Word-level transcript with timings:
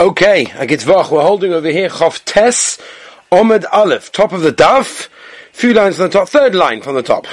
Okay, 0.00 0.46
Agitzvach, 0.46 1.10
we're 1.10 1.22
holding 1.22 1.52
over 1.52 1.68
here 1.68 1.88
Chof 1.88 2.24
Tes 2.24 2.78
Omed 3.30 3.64
Aleph, 3.70 4.10
top 4.10 4.32
of 4.32 4.40
the 4.40 4.52
Daf, 4.52 5.08
few 5.52 5.74
lines 5.74 5.96
from 5.96 6.06
the 6.06 6.10
top, 6.10 6.28
third 6.28 6.54
line 6.54 6.80
from 6.80 6.94
the 6.94 7.02
top. 7.02 7.26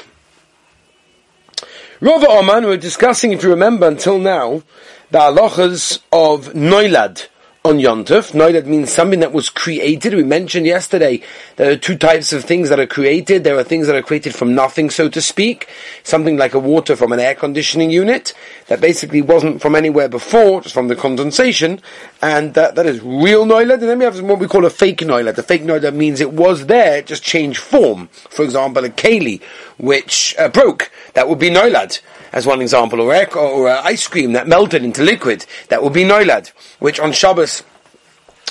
Rova 2.01 2.27
Oman, 2.27 2.65
we're 2.65 2.77
discussing, 2.77 3.31
if 3.31 3.43
you 3.43 3.49
remember 3.49 3.87
until 3.87 4.19
now, 4.19 4.61
the 5.09 5.19
halachas 5.19 5.99
of 6.11 6.53
Noilad, 6.53 7.27
on 7.69 7.77
Yontov. 7.77 8.31
Noilad 8.31 8.65
means 8.65 8.91
something 8.91 9.19
that 9.19 9.31
was 9.31 9.47
created. 9.47 10.15
We 10.15 10.23
mentioned 10.23 10.65
yesterday 10.65 11.21
there 11.55 11.71
are 11.71 11.75
two 11.75 11.95
types 11.95 12.33
of 12.33 12.43
things 12.43 12.69
that 12.69 12.79
are 12.79 12.87
created. 12.87 13.43
There 13.43 13.59
are 13.59 13.63
things 13.63 13.85
that 13.85 13.95
are 13.95 14.01
created 14.01 14.33
from 14.33 14.55
nothing, 14.55 14.89
so 14.89 15.07
to 15.07 15.21
speak. 15.21 15.69
Something 16.01 16.35
like 16.35 16.55
a 16.55 16.59
water 16.59 16.95
from 16.95 17.11
an 17.11 17.19
air 17.19 17.35
conditioning 17.35 17.91
unit 17.91 18.33
that 18.69 18.81
basically 18.81 19.21
wasn't 19.21 19.61
from 19.61 19.75
anywhere 19.75 20.09
before, 20.09 20.61
just 20.61 20.73
from 20.73 20.87
the 20.87 20.95
condensation, 20.95 21.79
and 22.23 22.55
that, 22.55 22.73
that 22.73 22.87
is 22.87 23.01
real 23.01 23.45
Noilad. 23.45 23.73
And 23.73 23.83
then 23.83 23.99
we 23.99 24.05
have 24.05 24.19
what 24.19 24.39
we 24.39 24.47
call 24.47 24.65
a 24.65 24.71
fake 24.71 25.01
Noilad. 25.01 25.35
The 25.35 25.43
fake 25.43 25.61
Noilad 25.61 25.93
means 25.93 26.21
it 26.21 26.33
was 26.33 26.65
there, 26.65 26.97
it 26.97 27.05
just 27.05 27.21
changed 27.21 27.59
form. 27.59 28.07
For 28.31 28.43
example, 28.43 28.83
a 28.83 28.89
keli, 28.89 29.43
which 29.77 30.35
uh, 30.39 30.49
broke. 30.49 30.91
That 31.13 31.29
would 31.29 31.37
be 31.37 31.51
Noilad 31.51 31.99
as 32.31 32.45
one 32.45 32.61
example, 32.61 33.01
or, 33.01 33.37
or 33.37 33.69
uh, 33.69 33.81
ice 33.83 34.07
cream 34.07 34.33
that 34.33 34.47
melted 34.47 34.83
into 34.83 35.03
liquid, 35.03 35.45
that 35.69 35.83
would 35.83 35.93
be 35.93 36.03
noilad, 36.03 36.49
which 36.79 36.99
on 36.99 37.11
Shabbos 37.11 37.63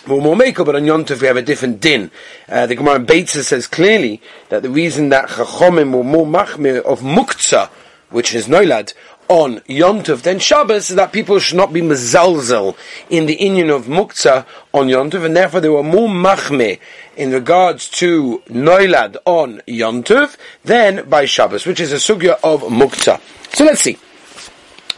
were 0.07 0.21
more 0.21 0.37
maker, 0.37 0.65
but 0.65 0.77
on 0.77 0.83
Yontov 0.83 1.21
we 1.21 1.27
have 1.27 1.37
a 1.37 1.43
different 1.43 1.81
din. 1.81 2.11
Uh, 2.49 2.67
the 2.67 2.75
Gemara 2.75 2.97
in 2.97 3.07
Beitza 3.07 3.43
says 3.43 3.67
clearly 3.67 4.21
that 4.49 4.63
the 4.63 4.71
reason 4.71 5.09
that 5.11 5.29
Chachomim 5.29 5.95
were 5.95 6.05
more 6.05 6.27
machmir 6.27 6.83
of 6.83 7.01
muktzah, 7.01 7.69
which 8.11 8.35
is 8.35 8.49
noilad, 8.49 8.95
on 9.29 9.57
Yontov 9.61 10.23
than 10.23 10.39
Shabbos 10.39 10.91
is 10.91 10.97
that 10.97 11.13
people 11.13 11.39
should 11.39 11.57
not 11.57 11.73
be 11.73 11.83
mezalzel 11.83 12.77
in 13.11 13.27
the 13.27 13.41
union 13.41 13.71
of 13.71 13.85
muktzah 13.85 14.47
on 14.73 14.89
Yontov, 14.89 15.25
and 15.25 15.37
therefore 15.37 15.61
they 15.61 15.69
were 15.69 15.83
more 15.83 16.09
machme 16.09 16.79
in 17.17 17.31
regards 17.33 17.89
to 17.91 18.43
noilad 18.49 19.17
on 19.27 19.61
Yontov 19.69 20.37
than 20.65 21.09
by 21.09 21.27
Shabbos, 21.27 21.67
which 21.67 21.81
is 21.81 21.93
a 21.93 21.97
sugya 21.97 22.39
of 22.43 22.63
muktzah. 22.63 23.21
So 23.55 23.65
let's 23.65 23.83
see. 23.83 23.99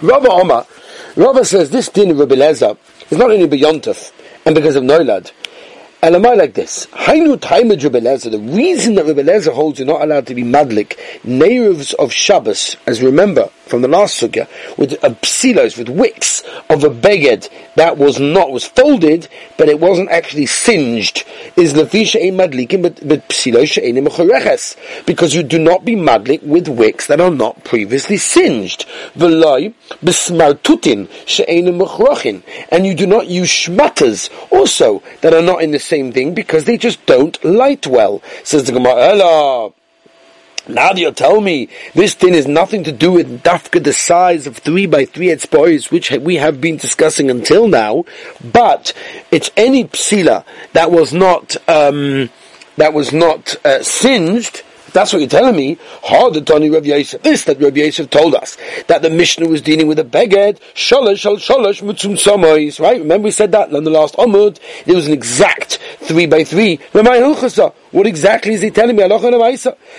Rabbi 0.00 0.28
Omar, 0.28 0.66
Rabbi 1.16 1.42
says 1.42 1.70
this 1.70 1.88
din 1.88 2.12
of 2.12 2.18
Rabbi 2.18 2.36
Lezer 2.36 2.76
is 3.10 3.18
not 3.18 3.30
only 3.30 3.46
Yontov 3.48 4.12
and 4.46 4.54
because 4.54 4.76
of 4.76 4.84
noilad, 4.84 5.32
and 6.02 6.14
am 6.14 6.24
I 6.24 6.32
like 6.32 6.54
this? 6.54 6.86
Hainu 6.86 7.36
Taimad 7.36 7.82
Rebbe 7.82 8.00
The 8.00 8.38
reason 8.38 8.94
that 8.94 9.04
Rebbe 9.04 9.22
Lezer 9.22 9.52
holds 9.52 9.78
you're 9.78 9.86
not 9.86 10.00
allowed 10.00 10.26
to 10.28 10.34
be 10.34 10.42
madlik, 10.42 10.98
natives 11.24 11.92
of 11.94 12.10
Shabbos, 12.10 12.76
as 12.86 13.02
remember 13.02 13.50
from 13.70 13.82
the 13.82 13.88
last 13.88 14.20
sugya, 14.20 14.48
with 14.76 14.92
a 15.04 15.10
psilos, 15.22 15.78
with 15.78 15.88
wicks 15.88 16.42
of 16.68 16.84
a 16.84 16.90
beged 16.90 17.48
that 17.76 17.96
was 17.96 18.18
not, 18.20 18.50
was 18.50 18.64
folded, 18.64 19.28
but 19.56 19.68
it 19.68 19.80
wasn't 19.80 20.10
actually 20.10 20.46
singed, 20.46 21.24
is 21.56 21.72
lefisha 21.74 22.16
a 22.16 22.30
madlikim, 22.30 22.82
but, 22.82 23.06
but 23.06 23.26
psilos 23.28 23.68
she'enim 23.68 24.08
because 25.06 25.34
you 25.34 25.42
do 25.42 25.58
not 25.58 25.84
be 25.84 25.94
madlik 25.94 26.42
with 26.42 26.68
wicks 26.68 27.06
that 27.06 27.20
are 27.20 27.30
not 27.30 27.62
previously 27.64 28.16
singed. 28.16 28.86
V'loi 29.16 29.72
besmartutin 30.04 31.08
she'enim 31.26 31.80
and 32.70 32.86
you 32.86 32.94
do 32.94 33.06
not 33.06 33.26
use 33.28 33.48
shmatas 33.48 34.30
also 34.50 35.02
that 35.20 35.32
are 35.32 35.42
not 35.42 35.62
in 35.62 35.70
the 35.70 35.78
same 35.78 36.12
thing 36.12 36.34
because 36.34 36.64
they 36.64 36.76
just 36.76 37.04
don't 37.06 37.42
light 37.44 37.86
well. 37.86 38.22
Says 38.42 38.64
the 38.64 38.72
Gemara, 38.72 39.72
now 40.72 40.92
you 40.92 41.10
tell 41.12 41.40
me 41.40 41.68
this 41.94 42.14
thing 42.14 42.34
has 42.34 42.46
nothing 42.46 42.84
to 42.84 42.92
do 42.92 43.12
with 43.12 43.42
dafka 43.42 43.82
the 43.82 43.92
size 43.92 44.46
of 44.46 44.56
three 44.58 44.86
by 44.86 45.04
three 45.04 45.28
etzbois, 45.28 45.90
which 45.90 46.10
we 46.10 46.36
have 46.36 46.60
been 46.60 46.76
discussing 46.76 47.30
until 47.30 47.68
now, 47.68 48.04
but 48.52 48.92
it's 49.30 49.50
any 49.56 49.84
psila 49.84 50.44
that 50.72 50.90
was 50.90 51.12
not 51.12 51.56
um, 51.68 52.30
that 52.76 52.92
was 52.92 53.12
not 53.12 53.54
uh, 53.64 53.82
singed 53.82 54.62
that's 54.92 55.12
what 55.12 55.20
you're 55.20 55.28
telling 55.28 55.56
me. 55.56 55.78
Hard 56.02 56.44
Tony 56.46 56.70
Rav 56.70 56.84
Yosef. 56.84 57.22
This 57.22 57.44
that 57.44 57.60
Rav 57.60 57.76
Yosef 57.76 58.10
told 58.10 58.34
us 58.34 58.56
that 58.88 59.02
the 59.02 59.10
Mishnah 59.10 59.48
was 59.48 59.62
dealing 59.62 59.86
with 59.86 59.98
a 59.98 60.04
beged 60.04 60.58
shalosh 60.74 61.18
shal 61.18 61.36
shalosh 61.36 61.82
mutzum 61.82 62.16
samois. 62.18 62.80
Right? 62.80 63.00
Remember 63.00 63.26
we 63.26 63.30
said 63.30 63.52
that 63.52 63.72
on 63.74 63.84
the 63.84 63.90
last 63.90 64.16
Amud. 64.16 64.58
It 64.86 64.94
was 64.94 65.06
an 65.06 65.12
exact 65.12 65.78
three 66.00 66.26
by 66.26 66.44
three. 66.44 66.80
What 67.92 68.06
exactly 68.06 68.54
is 68.54 68.62
he 68.62 68.70
telling 68.70 68.94
me? 68.94 69.02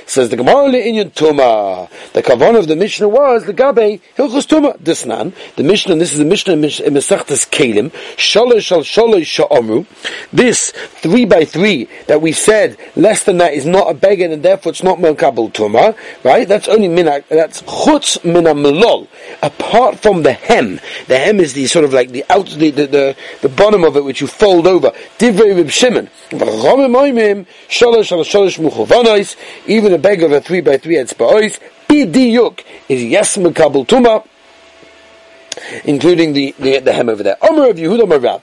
Says 0.06 0.30
the 0.30 0.38
Gemara 0.38 0.72
Inyan 0.72 1.12
Tuma. 1.12 1.90
The 2.14 2.24
kavan 2.24 2.58
of 2.58 2.68
the 2.68 2.76
Mishnah 2.78 3.10
was 3.10 3.46
the 3.46 3.52
Gabe 3.52 4.00
Hilchus 4.16 4.48
Tuma. 4.48 4.78
This 4.80 5.06
nan, 5.06 5.34
the 5.58 5.64
Mishnah. 5.64 5.96
This 5.96 6.14
is 6.14 6.20
the 6.20 6.26
Mishnah 6.26 6.54
in 6.54 6.62
Mesachtas 6.62 7.50
Kalim. 7.50 7.92
Shalosh 8.16 8.62
shal 8.62 8.82
shalosh 8.82 9.46
sha'amru. 9.46 9.86
This 10.32 10.72
three 10.72 11.26
by 11.26 11.44
three 11.44 11.90
that 12.08 12.22
we 12.22 12.32
said 12.32 12.78
less 12.96 13.26
than 13.26 13.40
that 13.40 13.54
is 13.54 13.66
not 13.66 13.92
a 13.92 13.94
beged 13.94 14.32
and 14.32 14.42
therefore 14.42 14.72
it's 14.72 14.84
not 14.84 15.00
Melkabel 15.00 15.52
Tuma, 15.52 15.96
right? 16.24 16.48
That's 16.48 16.70
only 16.70 16.88
Minak, 16.88 17.28
that's 17.28 17.62
Chutz 17.64 18.24
Mina 18.24 18.54
Melol. 18.54 19.08
Apart 19.42 20.00
from 20.00 20.24
the 20.24 20.32
hem, 20.32 20.80
the 21.08 21.18
hem 21.18 21.42
is 21.42 21.54
the 21.54 21.68
sort 21.68 21.84
of 21.84 21.92
like 21.92 22.12
the 22.12 22.24
out, 22.30 22.48
the, 22.48 22.72
the, 22.72 22.88
the, 22.88 23.16
the 23.42 23.50
bottom 23.50 23.84
of 23.84 23.98
it 23.98 24.06
which 24.06 24.22
you 24.22 24.28
fold 24.28 24.66
over. 24.66 24.92
Divrei 25.18 25.70
Shimon. 25.70 26.10
Even 29.68 29.94
a 29.94 29.98
bag 29.98 30.24
of 30.24 30.32
a 30.32 30.42
three 30.42 30.62
by 30.62 30.78
three 30.78 30.96
etzba'ois, 30.96 31.60
bidiyuk, 31.88 32.64
is 32.88 33.04
yes 33.04 33.38
Melkabel 33.38 33.86
Tuma, 33.88 34.26
including 35.86 36.34
the, 36.34 36.54
the, 36.60 36.80
the 36.80 36.94
hem 36.94 37.10
over 37.10 37.24
there. 37.24 37.38
Omer 37.42 37.70
of 37.70 37.78
Yehuda 37.78 38.04
Marav. 38.04 38.42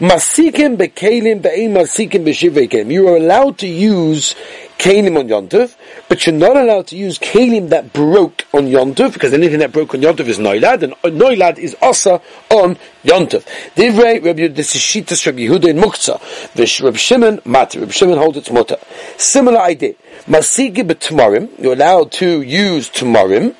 Masikim 0.00 0.76
bekelim 0.76 1.40
be'im 1.40 1.74
masikim 1.74 2.24
b'shivei 2.24 2.90
You 2.90 3.08
are 3.08 3.16
allowed 3.16 3.58
to 3.58 3.68
use 3.68 4.34
kelim 4.76 5.16
on 5.16 5.28
Yontov, 5.28 5.76
but 6.08 6.26
you're 6.26 6.34
not 6.34 6.56
allowed 6.56 6.88
to 6.88 6.96
use 6.96 7.16
kelim 7.20 7.68
that 7.68 7.92
broke 7.92 8.44
on 8.52 8.66
Yontov, 8.66 9.12
because 9.12 9.32
anything 9.32 9.60
that 9.60 9.70
broke 9.70 9.94
on 9.94 10.00
Yontov 10.00 10.26
is 10.26 10.40
noilad, 10.40 10.82
and 10.82 10.94
noilad 11.16 11.58
is 11.58 11.76
asa 11.80 12.20
on 12.50 12.76
Yontov. 13.04 13.46
Divrei 13.76 14.24
Rabbi 14.24 14.48
this 14.48 14.74
is 14.74 14.80
Shitas 14.80 15.24
Rabbi 15.26 15.42
Yehuda 15.42 15.68
in 15.68 15.76
Muktzah. 15.76 16.20
Vish 16.54 16.80
Rabbi 16.80 16.96
Shimon 16.96 17.40
Mati. 17.44 17.78
Rabbi 17.78 17.92
Shimon 17.92 18.18
holds 18.18 18.38
its 18.38 18.50
mutter. 18.50 18.78
Similar 19.16 19.60
idea. 19.60 19.94
Masigi 20.26 20.82
b'tmarim, 20.82 21.50
you're 21.62 21.74
allowed 21.74 22.10
to 22.10 22.42
use 22.42 22.90
tmarim, 22.90 23.54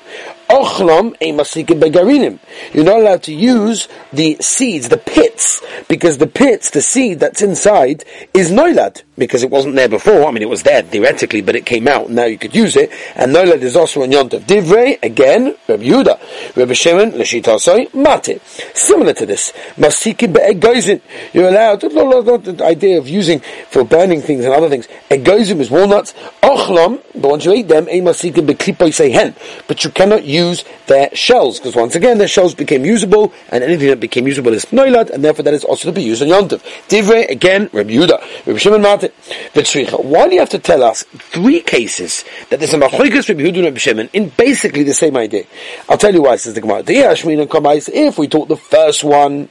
Ochlam 0.49 1.15
a 1.21 1.31
masikim 1.31 1.81
begarinim. 1.81 2.39
You're 2.73 2.83
not 2.83 2.99
allowed 2.99 3.23
to 3.23 3.33
use 3.33 3.87
the 4.13 4.37
seeds, 4.39 4.89
the 4.89 4.97
pits, 4.97 5.61
because 5.87 6.17
the 6.17 6.27
pits, 6.27 6.69
the 6.69 6.81
seed 6.81 7.19
that's 7.19 7.41
inside, 7.41 8.03
is 8.33 8.51
noilad, 8.51 9.03
because 9.17 9.43
it 9.43 9.49
wasn't 9.49 9.75
there 9.75 9.89
before. 9.89 10.25
I 10.25 10.31
mean, 10.31 10.41
it 10.41 10.49
was 10.49 10.63
there 10.63 10.81
theoretically, 10.81 11.41
but 11.41 11.55
it 11.55 11.65
came 11.65 11.87
out, 11.87 12.09
now 12.09 12.25
you 12.25 12.37
could 12.37 12.55
use 12.55 12.75
it. 12.75 12.91
And 13.15 13.33
noilad 13.33 13.61
is 13.61 13.75
also 13.75 14.03
in 14.03 14.11
yontav. 14.11 14.41
Divrei, 14.41 15.01
again, 15.03 15.55
Rabbi 15.67 15.83
Yehuda. 15.83 16.55
Rabbi 16.55 16.73
Shimon, 16.73 17.11
Lashitasai, 17.11 17.93
Mate. 17.93 18.41
Similar 18.75 19.13
to 19.13 19.25
this. 19.25 19.53
Masikim 19.77 20.33
be'egoizin. 20.33 21.01
You're 21.33 21.49
allowed, 21.49 21.83
not 21.93 22.43
the 22.43 22.65
idea 22.65 22.97
of 22.97 23.07
using 23.07 23.39
for 23.69 23.83
burning 23.83 24.21
things 24.21 24.45
and 24.45 24.53
other 24.53 24.69
things. 24.69 24.87
Egoizin 25.09 25.59
is 25.59 25.71
walnuts. 25.71 26.13
Ochlam, 26.43 27.01
but 27.13 27.29
once 27.29 27.45
you 27.45 27.53
eat 27.53 27.67
them, 27.67 27.87
a 27.89 28.01
masikim 28.01 28.45
be'klipoi 28.45 28.93
say 28.93 29.09
hen. 29.09 29.35
But 29.67 29.83
you 29.83 29.89
cannot 29.89 30.25
use 30.25 30.63
their 30.87 31.09
shells, 31.15 31.59
because 31.59 31.75
once 31.75 31.95
again 31.95 32.17
their 32.17 32.27
shells 32.27 32.53
became 32.53 32.85
usable, 32.85 33.33
and 33.49 33.63
anything 33.63 33.87
that 33.87 33.99
became 33.99 34.27
usable 34.27 34.53
is 34.53 34.65
noilad, 34.65 35.09
and 35.09 35.23
therefore 35.23 35.43
that 35.43 35.53
is 35.53 35.63
also 35.63 35.89
to 35.89 35.93
be 35.93 36.03
used 36.03 36.21
on 36.21 36.27
Yontif. 36.27 36.61
Divrei, 36.87 37.29
again, 37.29 37.69
Rabbi 37.71 37.91
Yehuda, 37.91 38.45
Rabbi 38.45 38.57
Shimon 38.57 38.81
Mate, 38.81 39.04
V'tzricha. 39.53 40.03
Why 40.03 40.27
do 40.27 40.33
you 40.33 40.39
have 40.39 40.49
to 40.49 40.59
tell 40.59 40.83
us 40.83 41.03
three 41.03 41.61
cases 41.61 42.23
that 42.49 42.59
there's 42.59 42.73
a 42.73 42.77
machoikas 42.77 43.29
Rabbi 43.29 43.41
Yehuda 43.41 43.67
and 43.67 43.81
Shimon 43.81 44.09
in 44.13 44.29
basically 44.29 44.83
the 44.83 44.93
same 44.93 45.17
idea? 45.17 45.45
I'll 45.89 45.97
tell 45.97 46.13
you 46.13 46.23
why, 46.23 46.35
says 46.35 46.53
the 46.53 46.61
Gemara. 46.61 46.83
If 46.87 48.17
we 48.17 48.27
taught 48.27 48.47
the 48.47 48.57
first 48.57 49.03
one, 49.03 49.49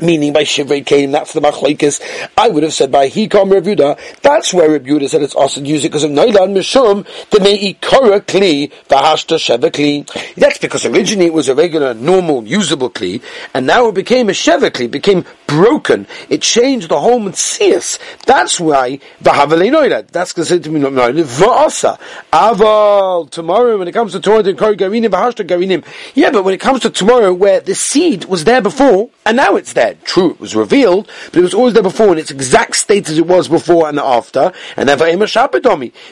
meaning 0.00 0.32
by 0.32 0.44
Shivrei 0.44 0.84
Kain, 0.84 1.10
that's 1.10 1.32
the 1.32 1.40
Machlaikis. 1.40 2.00
I 2.36 2.48
would 2.48 2.62
have 2.62 2.72
said 2.72 2.90
by 2.90 3.08
Hikam 3.08 3.52
Revuda, 3.52 3.98
that's 4.22 4.52
where 4.54 4.78
Revuda 4.78 5.08
said 5.08 5.22
it's 5.22 5.34
awesome 5.34 5.64
to 5.64 5.70
use 5.70 5.84
it 5.84 5.88
because 5.88 6.04
of 6.04 6.10
Noilan 6.10 6.54
Mishum, 6.54 7.06
the 7.30 7.40
Me'ikara 7.40 8.20
Kli, 8.20 8.70
Vahashta 8.88 9.36
Sheva 9.36 9.70
Kli. 9.70 10.34
That's 10.34 10.58
because 10.58 10.84
originally 10.84 11.26
it 11.26 11.34
was 11.34 11.48
a 11.48 11.54
regular, 11.54 11.94
normal, 11.94 12.44
usable 12.44 12.90
Kli, 12.90 13.22
and 13.54 13.66
now 13.66 13.88
it 13.88 13.94
became 13.94 14.28
a 14.28 14.32
Sheva 14.32 14.70
Kli, 14.70 14.90
became 14.90 15.24
broken. 15.46 16.06
It 16.28 16.42
changed 16.42 16.88
the 16.88 17.00
whole 17.00 17.20
Metzias. 17.20 17.98
That's 18.24 18.58
why 18.58 19.00
Vahavale 19.22 19.70
Noilan. 19.70 20.08
That's 20.08 20.32
considered 20.32 20.64
to 20.64 20.70
be 20.70 20.78
Noilan. 20.78 21.22
Va'asa. 21.24 21.98
Aval, 22.32 23.30
tomorrow, 23.30 23.78
when 23.78 23.88
it 23.88 23.92
comes 23.92 24.12
to 24.12 24.20
Torah, 24.20 24.42
and 24.42 24.58
Kari 24.58 24.76
Garinim, 24.76 25.10
Vahashta 25.10 25.46
Garinim. 25.46 25.84
Yeah, 26.14 26.30
but 26.30 26.44
when 26.44 26.54
it 26.54 26.60
comes 26.60 26.80
to 26.80 26.90
tomorrow, 26.90 27.32
where 27.32 27.60
the 27.60 27.74
seed 27.74 28.24
was 28.26 28.44
there 28.44 28.62
before, 28.62 29.10
and 29.26 29.36
now 29.36 29.56
it's 29.56 29.72
there, 29.74 29.81
True, 30.04 30.30
it 30.32 30.40
was 30.40 30.54
revealed, 30.54 31.10
but 31.26 31.36
it 31.36 31.42
was 31.42 31.54
always 31.54 31.74
there 31.74 31.82
before 31.82 32.12
in 32.12 32.18
its 32.18 32.30
exact 32.30 32.76
state 32.76 33.08
as 33.08 33.18
it 33.18 33.26
was 33.26 33.48
before 33.48 33.88
and 33.88 33.98
after. 33.98 34.52
And 34.76 34.88
therefore. 34.88 35.02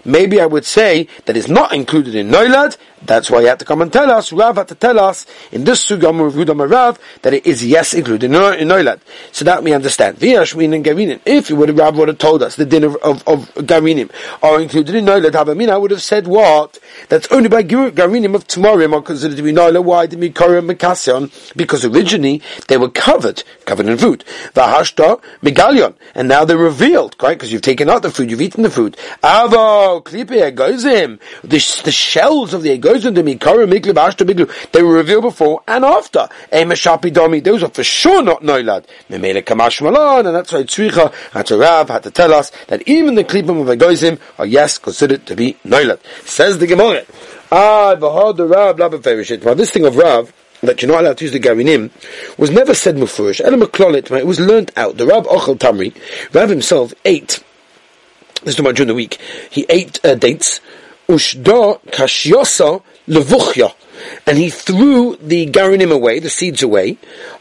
Maybe 0.04 0.40
I 0.40 0.46
would 0.46 0.64
say 0.64 1.08
that 1.26 1.36
it's 1.36 1.48
not 1.48 1.72
included 1.72 2.14
in 2.14 2.30
Noilad, 2.30 2.76
That's 3.02 3.30
why 3.30 3.40
he 3.40 3.46
had 3.46 3.58
to 3.60 3.64
come 3.64 3.80
and 3.80 3.92
tell 3.92 4.10
us, 4.10 4.32
Rav 4.32 4.56
had 4.56 4.68
to 4.68 4.74
tell 4.74 5.00
us, 5.00 5.26
in 5.52 5.64
this 5.64 5.86
Sugam 5.86 6.20
of 6.24 6.70
Rav, 6.70 6.98
that 7.22 7.32
it 7.32 7.46
is 7.46 7.64
yes 7.64 7.94
included 7.94 8.26
in 8.26 8.32
Noilad. 8.32 9.00
So 9.32 9.44
that 9.46 9.62
we 9.62 9.72
understand. 9.72 10.18
V'yashmin 10.18 10.74
and 10.74 10.84
Garinim. 10.84 11.20
If 11.24 11.48
he 11.48 11.54
would 11.54 11.76
Rav 11.78 11.96
would 11.96 12.08
have 12.08 12.18
told 12.18 12.42
us 12.42 12.56
the 12.56 12.66
dinner 12.66 12.94
of, 12.98 13.26
of 13.26 13.52
Garinim 13.54 14.10
are 14.42 14.60
included 14.60 14.94
in 14.94 15.06
Noilad 15.06 15.30
Havamina, 15.30 15.70
I 15.70 15.76
would 15.78 15.90
have 15.92 16.02
said 16.02 16.26
what? 16.26 16.78
That's 17.08 17.26
only 17.32 17.48
by 17.48 17.62
Garinim 17.62 18.34
of 18.34 18.46
tomorrow 18.46 18.92
are 18.94 19.02
considered 19.02 19.36
to 19.36 19.42
be 19.42 19.52
Noilad. 19.52 19.84
Why 19.84 20.06
did 20.06 20.20
we 20.20 20.30
Korah 20.30 20.60
Mekasyon? 20.60 21.56
Because 21.56 21.84
originally 21.84 22.42
they 22.68 22.76
were 22.76 22.90
covered, 22.90 23.42
covered 23.64 23.86
in 23.86 23.96
food. 23.96 24.24
V'hashta 24.54 25.22
Megalion. 25.42 25.94
And 26.14 26.28
now 26.28 26.44
they're 26.44 26.58
revealed, 26.58 27.16
right? 27.22 27.36
Because 27.36 27.50
you've 27.50 27.62
taken 27.62 27.88
out 27.88 28.02
the 28.02 28.10
food, 28.10 28.30
you've 28.30 28.42
eaten 28.42 28.62
the 28.62 28.70
food. 28.70 28.98
Avo, 29.22 30.04
Klipe 30.04 30.28
Egozim. 30.28 31.18
The, 31.42 31.82
the 31.84 31.92
shells 31.92 32.52
of 32.52 32.62
the 32.62 32.78
Egozim, 32.78 32.89
the 32.98 33.22
Mikara, 33.22 33.70
Miklu, 33.70 33.92
Bashta, 33.92 34.26
Miklu, 34.26 34.70
they 34.72 34.82
were 34.82 34.94
revealed 34.94 35.22
before 35.22 35.62
and 35.66 35.84
after. 35.84 36.28
Emeshapi 36.52 37.12
Domi, 37.12 37.40
those 37.40 37.62
are 37.62 37.70
for 37.70 37.84
sure 37.84 38.22
not 38.22 38.42
Noilad. 38.42 38.84
Memele 39.08 39.42
Kamash 39.42 39.82
Malon, 39.82 40.26
and 40.26 40.34
that's 40.34 40.52
why 40.52 40.62
Tzricha 40.62 41.60
Rav 41.60 41.88
had 41.88 42.02
to 42.02 42.10
tell 42.10 42.34
us 42.34 42.50
that 42.68 42.86
even 42.88 43.14
the 43.14 43.24
Klipim 43.24 43.60
of 43.60 43.78
Egozim 43.78 44.18
are 44.38 44.46
yes 44.46 44.78
considered 44.78 45.26
to 45.26 45.36
be 45.36 45.54
Noilad. 45.64 46.00
Says 46.26 46.58
the 46.58 46.66
Gemara. 46.66 47.04
Ah, 47.52 47.94
the 47.94 48.46
Rav, 48.46 48.78
Now 48.78 49.54
this 49.54 49.70
thing 49.70 49.84
of 49.84 49.96
Rav, 49.96 50.32
that 50.62 50.82
you're 50.82 50.90
not 50.90 51.00
allowed 51.00 51.18
to 51.18 51.24
use 51.24 51.32
the 51.32 51.40
Garinim, 51.40 51.90
was 52.38 52.50
never 52.50 52.74
said 52.74 52.96
Mufurish. 52.96 53.40
It 53.40 54.26
was 54.26 54.40
learnt 54.40 54.70
out. 54.76 54.96
The 54.96 55.06
Rab 55.06 55.24
Ochel 55.24 55.56
Tamri, 55.56 55.94
Rav 56.34 56.48
himself 56.48 56.92
ate, 57.04 57.42
this 58.44 58.58
is 58.58 58.62
during 58.62 58.88
the 58.88 58.94
week, 58.94 59.18
he 59.50 59.66
ate 59.68 60.04
uh, 60.04 60.14
dates, 60.14 60.60
Ushda 61.08 61.80
Kashyosa 61.86 62.82
Levuchya, 63.08 63.74
and 64.26 64.38
he 64.38 64.50
threw 64.50 65.16
the 65.16 65.46
Garinim 65.46 65.92
away, 65.92 66.20
the 66.20 66.30
seeds 66.30 66.62
away, 66.62 66.98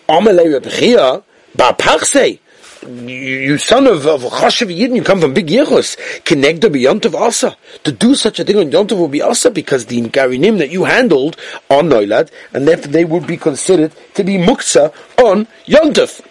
Amalei 0.07 0.59
Rebchia, 0.59 1.23
Ba'pachsei, 1.55 2.39
you, 2.83 3.07
you 3.07 3.57
son 3.57 3.87
of, 3.87 4.05
of 4.07 4.21
Chashav 4.21 4.73
Yidin, 4.75 4.95
you 4.95 5.03
come 5.03 5.19
from 5.19 5.33
big 5.33 5.47
Yechus, 5.47 5.97
Kenegda 6.23 6.71
B'Yontav 6.71 7.13
Asa. 7.13 7.57
To 7.83 7.91
do 7.91 8.15
such 8.15 8.39
a 8.39 8.43
thing 8.43 8.57
on 8.57 8.71
Yontav 8.71 8.97
will 8.97 9.07
be 9.07 9.21
Asa 9.21 9.51
because 9.51 9.85
the 9.87 10.01
Garinim 10.01 10.59
that 10.59 10.71
you 10.71 10.85
handled 10.85 11.37
are 11.69 11.81
Noilad, 11.81 12.31
and 12.53 12.67
therefore 12.67 12.91
they 12.91 13.05
would 13.05 13.27
be 13.27 13.37
considered 13.37 13.91
to 14.15 14.23
be 14.23 14.37
Muksa 14.37 14.93
on 15.17 15.47
Yontav. 15.65 16.25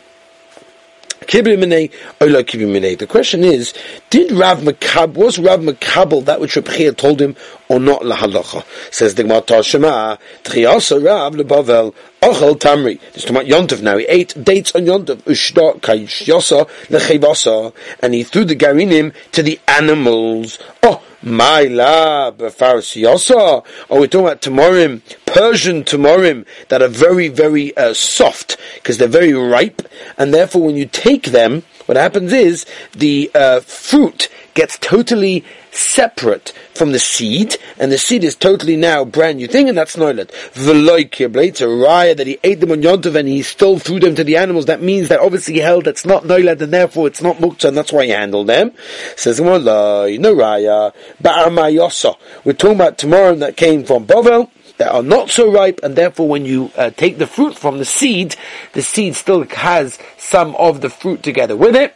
The 1.31 3.07
question 3.07 3.45
is, 3.45 3.75
did 4.09 4.33
Rav 4.33 4.61
Makab, 4.61 5.13
was 5.13 5.39
Rav 5.39 5.61
Makabel 5.61 6.25
that 6.25 6.41
which 6.41 6.55
Rabchia 6.55 6.97
told 6.97 7.21
him, 7.21 7.37
or 7.69 7.79
not 7.79 8.01
lahalacha? 8.01 8.65
Says 8.91 9.15
the 9.15 9.25
Gemara 9.25 9.43
Tashema, 9.43 10.19
Triasa 10.43 11.05
Rav 11.05 11.35
lebavel 11.35 11.95
Ochel 12.23 12.59
Tamri. 12.59 12.99
This 13.13 13.25
is 13.25 13.25
talking 13.25 13.37
about 13.37 13.69
Yontov 13.69 13.83
now. 13.83 13.99
He 13.99 14.07
ate 14.07 14.43
dates 14.43 14.75
on 14.75 14.87
Yontov. 14.87 15.17
Ushda 15.25 15.79
Kayshyosa 15.81 16.67
lechevasa, 16.87 17.75
and 18.01 18.15
he 18.15 18.25
threw 18.25 18.47
the 18.47 18.57
garinim 18.57 19.13
to 19.33 19.43
the 19.43 19.61
animals. 19.69 20.59
Oh, 20.83 21.03
my 21.23 21.65
lab, 21.65 22.39
Pharisiyasa. 22.39 23.67
Oh, 23.91 24.01
we're 24.01 24.07
talking 24.07 24.27
about 24.27 24.41
Tamorim, 24.41 25.03
Persian 25.33 25.85
Tamorim, 25.85 26.47
that 26.69 26.83
are 26.83 26.89
very, 26.89 27.29
very 27.29 27.77
uh, 27.77 27.95
soft, 27.95 28.57
because 28.77 28.99
they're 28.99 29.09
very 29.09 29.33
ripe, 29.33 29.83
and 30.17 30.33
therefore 30.33 30.63
when 30.63 30.77
you 30.77 30.87
take 30.87 31.27
them, 31.27 31.63
what 31.87 31.97
happens 31.97 32.33
is, 32.33 32.67
the 32.93 33.31
uh, 33.35 33.61
fruit 33.61 34.29
gets 34.55 34.77
totally 34.79 35.45
separate 35.71 36.53
from 36.75 36.93
the 36.93 36.99
seed, 36.99 37.57
and 37.79 37.93
the 37.93 37.99
seed 37.99 38.25
is 38.25 38.35
totally 38.35 38.77
now 38.77 39.05
brand 39.05 39.39
new 39.39 39.47
thing, 39.47 39.69
and 39.69 39.79
that's 39.79 39.97
noilet. 39.97 40.31
It's 40.55 41.61
a 41.61 41.65
raya 41.65 42.17
that 42.17 42.27
he 42.27 42.39
ate 42.43 42.61
them 42.61 42.73
on 42.73 42.83
Yontov 42.83 43.15
and 43.15 43.29
he 43.29 43.43
still 43.43 43.79
threw 43.79 44.01
them 44.01 44.17
to 44.17 44.25
the 44.25 44.37
animals. 44.37 44.67
That 44.67 44.83
means 44.83 45.09
that 45.09 45.21
obviously 45.21 45.55
he 45.55 45.61
held 45.61 45.85
that's 45.85 46.05
not 46.05 46.25
noilet, 46.25 46.61
and 46.61 46.73
therefore 46.73 47.07
it's 47.07 47.23
not 47.23 47.37
muktzah, 47.37 47.69
and 47.69 47.77
that's 47.77 47.93
why 47.93 48.05
he 48.05 48.11
handled 48.11 48.49
them. 48.49 48.73
Says 49.17 49.41
no 49.41 49.61
raya, 49.61 50.93
ba'armayosa. 51.23 52.17
We're 52.45 52.53
talking 52.55 52.77
about 52.77 52.99
tomorrow 52.99 53.35
that 53.37 53.57
came 53.57 53.85
from 53.85 54.07
Bovel 54.07 54.51
that 54.79 54.93
are 54.93 55.03
not 55.03 55.31
so 55.31 55.51
ripe, 55.51 55.81
and 55.83 55.95
therefore 55.95 56.29
when 56.29 56.45
you 56.45 56.71
uh, 56.77 56.91
take 56.91 57.19
the 57.19 57.27
fruit 57.27 57.57
from 57.57 57.79
the 57.79 57.85
seed, 57.85 58.37
the 58.73 58.83
seed 58.83 59.15
still 59.15 59.45
has 59.45 59.99
some 60.17 60.57
of 60.57 60.81
the 60.81 60.91
fruit 60.91 61.23
together 61.23 61.57
with 61.57 61.77
it. 61.77 61.95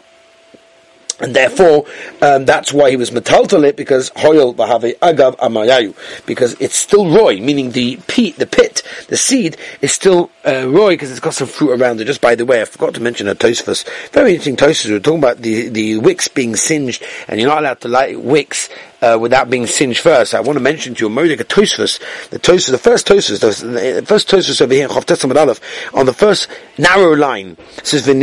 And 1.21 1.35
therefore, 1.35 1.87
um, 2.21 2.45
that's 2.45 2.73
why 2.73 2.91
he 2.91 2.97
was 2.97 3.11
metaltal 3.11 3.65
it 3.65 3.77
because 3.77 4.11
hoyel 4.11 4.55
bahave 4.55 4.99
agav 4.99 5.37
amayayu 5.37 5.95
because 6.27 6.55
it's 6.61 6.77
still 6.77 7.11
roy, 7.11 7.41
meaning 7.41 7.71
the 7.73 7.97
pit, 8.07 8.37
the 8.37 8.47
pit, 8.47 8.83
the 9.09 9.17
seed 9.17 9.57
is 9.81 9.93
still 9.93 10.31
uh, 10.47 10.69
roy 10.69 10.91
because 10.91 11.11
it's 11.11 11.21
got 11.21 11.35
some 11.35 11.49
fruit 11.49 11.81
around 11.81 12.01
it. 12.01 12.07
Just 12.07 12.21
by 12.21 12.35
the 12.35 12.45
way, 12.45 12.63
I 12.63 12.65
forgot 12.65 12.95
to 12.95 13.01
mention 13.01 13.29
a 13.29 13.35
tosfos. 13.35 13.87
Very 14.11 14.31
interesting 14.31 14.57
tosfos. 14.57 14.89
We 14.89 14.97
are 14.97 15.01
talking 15.01 15.19
about 15.19 15.39
the 15.39 15.69
the 15.69 15.99
wicks 15.99 16.29
being 16.29 16.57
singed, 16.57 17.03
and 17.29 17.41
you're 17.41 17.49
not 17.49 17.59
allowed 17.59 17.81
to 17.83 17.89
light 17.89 18.21
wicks 18.21 18.69
uh, 19.03 19.19
without 19.21 19.51
being 19.51 19.67
singed 19.67 20.01
first. 20.01 20.35
I 20.35 20.41
want 20.41 20.57
to 20.57 20.63
mention 20.63 20.95
to 20.95 21.07
you 21.07 21.11
Modik 21.15 21.41
a 21.41 21.45
Tosfos, 21.45 22.01
the 22.31 22.39
Tosfos, 22.39 22.71
the 22.71 22.79
first 22.79 23.07
Tosfos, 23.07 23.41
the 23.41 24.07
first 24.07 24.29
Tosfos 24.29 24.61
over 24.63 24.73
here, 24.73 24.89
Chav 24.89 25.37
Aleph, 25.37 25.61
on 25.95 26.07
the 26.07 26.13
first 26.15 26.49
narrow 26.79 27.15
line, 27.15 27.57
says 27.83 28.07
the 28.07 28.15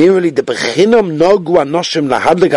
lahadlik 2.09 2.53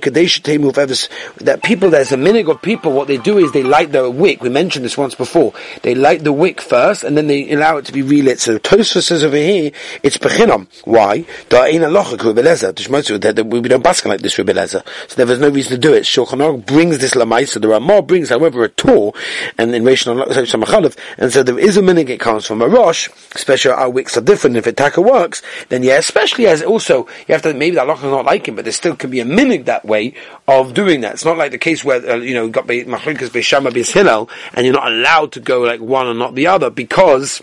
kadesh 0.00 0.40
that 0.40 1.60
people, 1.62 1.90
there's 1.90 2.12
a 2.12 2.16
minig 2.16 2.50
of 2.50 2.62
people, 2.62 2.92
what 2.92 3.08
they 3.08 3.18
do 3.18 3.38
is 3.38 3.52
they 3.52 3.62
light 3.62 3.92
the 3.92 4.10
wick. 4.10 4.42
We 4.42 4.48
mentioned 4.48 4.84
this 4.84 4.96
once 4.96 5.14
before. 5.14 5.52
They 5.82 5.94
light 5.94 6.24
the 6.24 6.32
wick 6.32 6.60
first, 6.60 7.04
and 7.04 7.16
then 7.16 7.26
they 7.26 7.50
allow 7.50 7.76
it 7.76 7.84
to 7.86 7.92
be 7.92 8.02
relit. 8.02 8.40
So 8.40 8.58
Tosfos 8.58 9.04
says 9.04 9.24
over 9.24 9.36
here, 9.36 9.70
it's 10.02 10.18
bechinam. 10.18 10.66
Why? 10.84 11.24
that 11.50 13.46
We 13.46 13.68
don't 13.68 13.82
bask 13.82 14.04
like 14.04 14.20
this 14.20 14.38
Rebbe 14.38 14.68
So 14.68 14.82
there 15.16 15.26
was 15.26 15.38
no 15.38 15.48
reason 15.48 15.72
to 15.72 15.78
do 15.78 15.92
it. 15.94 16.04
Shulchan 16.04 16.66
brings 16.66 16.98
this 16.98 17.14
lamaisa. 17.14 17.60
The 17.60 17.68
Ramah 17.68 18.02
brings, 18.02 18.28
however, 18.28 18.64
a 18.64 18.68
tour, 18.68 19.12
and 19.58 19.74
in 19.74 19.84
Samachalev, 19.84 20.96
and 21.18 21.32
so 21.32 21.42
there 21.42 21.58
is 21.58 21.76
a 21.76 21.82
minig 21.82 22.08
it 22.08 22.20
comes 22.20 22.46
from 22.46 22.62
a 22.62 22.68
rosh. 22.68 23.08
Especially 23.34 23.70
our 23.70 23.90
wicks 23.90 24.16
are 24.16 24.20
different. 24.20 24.56
If 24.56 24.66
it 24.66 24.76
taka 24.76 25.00
works, 25.00 25.42
then 25.68 25.82
yeah, 25.82 25.96
especially 25.96 26.46
as 26.46 26.62
also 26.62 27.06
you 27.26 27.32
have 27.32 27.42
to 27.42 27.54
maybe 27.54 27.76
that 27.76 27.86
loch 27.86 27.98
is 27.98 28.04
not 28.04 28.24
like 28.24 28.33
him, 28.42 28.56
but 28.56 28.64
there 28.64 28.72
still 28.72 28.96
can 28.96 29.10
be 29.10 29.20
a 29.20 29.24
minig 29.24 29.66
that 29.66 29.84
way 29.84 30.14
of 30.48 30.74
doing 30.74 31.02
that. 31.02 31.14
It's 31.14 31.24
not 31.24 31.38
like 31.38 31.50
the 31.50 31.58
case 31.58 31.84
where 31.84 32.04
uh, 32.08 32.16
you 32.16 32.34
know 32.34 32.48
got 32.48 32.66
machlikas 32.66 33.30
beishama 33.30 33.92
hillel, 33.92 34.28
and 34.54 34.66
you're 34.66 34.74
not 34.74 34.90
allowed 34.90 35.32
to 35.32 35.40
go 35.40 35.60
like 35.60 35.80
one 35.80 36.06
and 36.06 36.18
not 36.18 36.34
the 36.34 36.46
other 36.46 36.70
because 36.70 37.42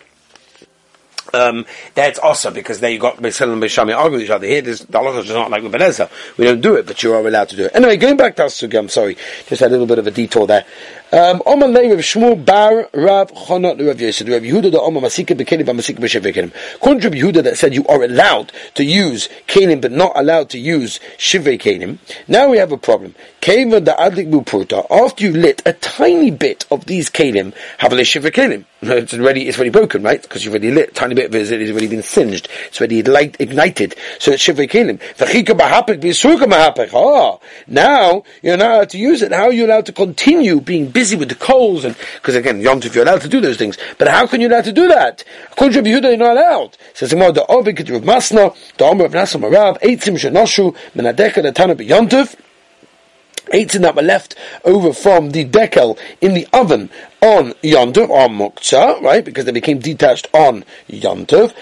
um, 1.33 1.65
that's 1.95 2.19
also 2.19 2.51
because 2.51 2.79
there 2.79 2.91
you 2.91 2.99
got 2.99 3.17
Beisel 3.17 3.53
and 3.53 3.61
Beishami 3.61 3.95
argue 3.95 4.17
with 4.17 4.23
each 4.23 4.29
other. 4.29 4.47
Here, 4.47 4.61
the 4.61 4.71
halacha 4.71 5.23
is 5.23 5.29
not 5.29 5.49
like 5.49 5.63
with 5.63 5.71
Benezer. 5.71 6.09
We 6.37 6.45
don't 6.45 6.61
do 6.61 6.75
it, 6.75 6.85
but 6.85 7.01
you 7.03 7.13
are 7.13 7.25
allowed 7.25 7.49
to 7.49 7.55
do 7.55 7.65
it. 7.65 7.71
Anyway, 7.73 7.97
going 7.97 8.17
back 8.17 8.35
to 8.37 8.43
Asugi, 8.43 8.77
I'm 8.77 8.89
sorry, 8.89 9.17
just 9.47 9.61
a 9.61 9.69
little 9.69 9.85
bit 9.85 9.99
of 9.99 10.07
a 10.07 10.11
detour 10.11 10.47
there. 10.47 10.65
Um, 11.13 11.41
Shmuel 11.41 12.45
Bar 12.45 12.87
Rav 12.93 13.31
Rav 13.31 13.99
Yosef 13.99 14.29
Rav 14.29 14.41
Yehuda 14.43 14.71
the 14.71 14.79
Oman 14.79 15.01
Masika 15.01 15.35
Bekelim 15.35 15.75
Masika 15.75 16.01
Yehuda 16.01 17.43
that 17.43 17.57
said 17.57 17.73
you 17.73 17.85
are 17.87 18.01
allowed 18.03 18.53
to 18.75 18.85
use 18.85 19.27
Kelim 19.45 19.81
but 19.81 19.91
not 19.91 20.13
allowed 20.15 20.49
to 20.51 20.57
use 20.57 21.01
Shivei. 21.17 21.99
Now 22.29 22.47
we 22.47 22.59
have 22.59 22.71
a 22.71 22.77
problem. 22.77 23.13
The 23.41 23.93
Adlik. 23.99 24.87
After 24.89 25.23
you 25.25 25.33
lit 25.33 25.61
a 25.65 25.73
tiny 25.73 26.31
bit 26.31 26.65
of 26.71 26.85
these 26.85 27.09
Kelim, 27.09 27.53
have 27.79 27.91
a. 27.91 28.01
It's 28.83 29.13
already 29.13 29.47
it's 29.47 29.57
already 29.57 29.69
broken, 29.69 30.01
right? 30.01 30.19
Because 30.19 30.43
you've 30.43 30.53
already 30.53 30.71
lit 30.71 30.89
a 30.89 30.93
tiny 30.93 31.13
bit 31.13 31.25
of 31.25 31.35
it. 31.35 31.51
It's 31.51 31.71
already 31.71 31.87
been 31.87 32.01
singed. 32.01 32.47
It's 32.67 32.79
already 32.81 33.03
light 33.03 33.35
ignited. 33.39 33.95
So 34.17 34.31
it's 34.31 34.43
Shivei 34.43 34.67
B'Hapik. 36.47 36.89
Ah, 36.93 37.37
now 37.67 38.23
you're 38.41 38.57
not 38.57 38.71
allowed 38.71 38.89
to 38.89 38.97
use 38.97 39.21
it. 39.21 39.31
How 39.31 39.43
are 39.43 39.51
you 39.51 39.67
allowed 39.67 39.85
to 39.85 39.91
continue 39.91 40.61
being 40.61 40.89
busy 40.89 41.00
with 41.17 41.29
the 41.29 41.35
coals 41.35 41.83
and 41.83 41.95
because 42.15 42.35
again, 42.35 42.61
Yom 42.61 42.79
Tov 42.79 42.93
you're 42.93 43.03
allowed 43.03 43.21
to 43.21 43.27
do 43.27 43.41
those 43.41 43.57
things. 43.57 43.77
But 43.97 44.07
how 44.07 44.27
can 44.27 44.41
you 44.41 44.47
allowed 44.47 44.65
to 44.65 44.71
do 44.71 44.87
that? 44.87 45.23
According 45.51 45.83
to 45.83 45.89
Yehuda, 45.89 46.03
you're 46.03 46.17
not 46.17 46.37
allowed. 46.37 46.77
Says 46.93 47.09
the 47.09 47.31
the 47.31 47.45
Ovid 47.47 47.89
Rav 47.89 48.01
Masna, 48.03 48.55
the 48.77 48.85
Omer 48.85 49.05
of 49.05 49.13
Nasa 49.13 49.39
Marav, 49.41 49.79
Eitzim 49.81 50.17
Shenoshu, 50.17 50.75
Menadeka, 50.95 51.41
the 51.41 51.51
Tana 51.51 51.75
Yom 51.81 52.07
Tov. 52.07 52.35
Eighteen 53.53 53.81
that 53.81 53.95
were 53.95 54.01
left 54.01 54.35
over 54.63 54.93
from 54.93 55.31
the 55.31 55.43
decal 55.43 55.97
in 56.21 56.33
the 56.35 56.47
oven 56.53 56.89
on 57.21 57.51
Yontov, 57.61 58.09
on 58.09 58.31
Muktzah, 58.35 58.99
right? 59.01 59.23
Because 59.23 59.45
they 59.45 59.51
became 59.51 59.77
detached 59.77 60.27
on 60.33 60.65
Yontov. 60.89 61.53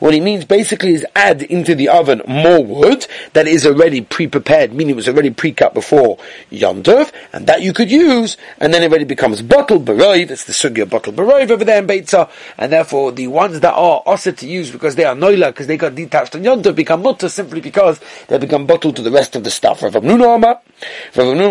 What 0.00 0.14
he 0.14 0.20
means 0.20 0.44
basically 0.44 0.94
is 0.94 1.06
add 1.14 1.42
into 1.42 1.76
the 1.76 1.88
oven 1.88 2.22
more 2.26 2.64
wood 2.64 3.06
that 3.34 3.46
is 3.46 3.64
already 3.64 4.00
pre-prepared, 4.00 4.72
meaning 4.72 4.94
it 4.94 4.96
was 4.96 5.08
already 5.08 5.30
pre-cut 5.30 5.74
before 5.74 6.18
Yontov, 6.50 7.12
and 7.32 7.46
that 7.46 7.62
you 7.62 7.72
could 7.72 7.88
use, 7.88 8.36
and 8.58 8.74
then 8.74 8.82
it 8.82 8.90
already 8.90 9.04
becomes 9.04 9.40
bottled 9.40 9.84
baroiv, 9.84 10.30
it's 10.30 10.44
the 10.44 10.52
sugya 10.52 10.90
bottled 10.90 11.14
baroiv 11.14 11.50
over 11.50 11.64
there 11.64 11.78
in 11.78 11.86
Beitza, 11.86 12.28
and 12.58 12.72
therefore 12.72 13.12
the 13.12 13.28
ones 13.28 13.60
that 13.60 13.74
are 13.74 14.02
also 14.04 14.32
to 14.32 14.48
use 14.48 14.72
because 14.72 14.96
they 14.96 15.04
are 15.04 15.14
noila, 15.14 15.50
because 15.50 15.68
they 15.68 15.76
got 15.76 15.94
detached 15.94 16.34
on 16.34 16.42
Yontov, 16.42 16.74
become 16.74 17.02
mutter 17.02 17.28
simply 17.28 17.60
because 17.60 18.00
they 18.26 18.38
become 18.38 18.66
bottled 18.66 18.96
to 18.96 19.02
the 19.02 19.10
rest 19.12 19.36
of 19.36 19.44
the 19.44 19.50
stuff. 19.52 19.84
Rav 19.84 19.92
Amnuna 19.92 20.40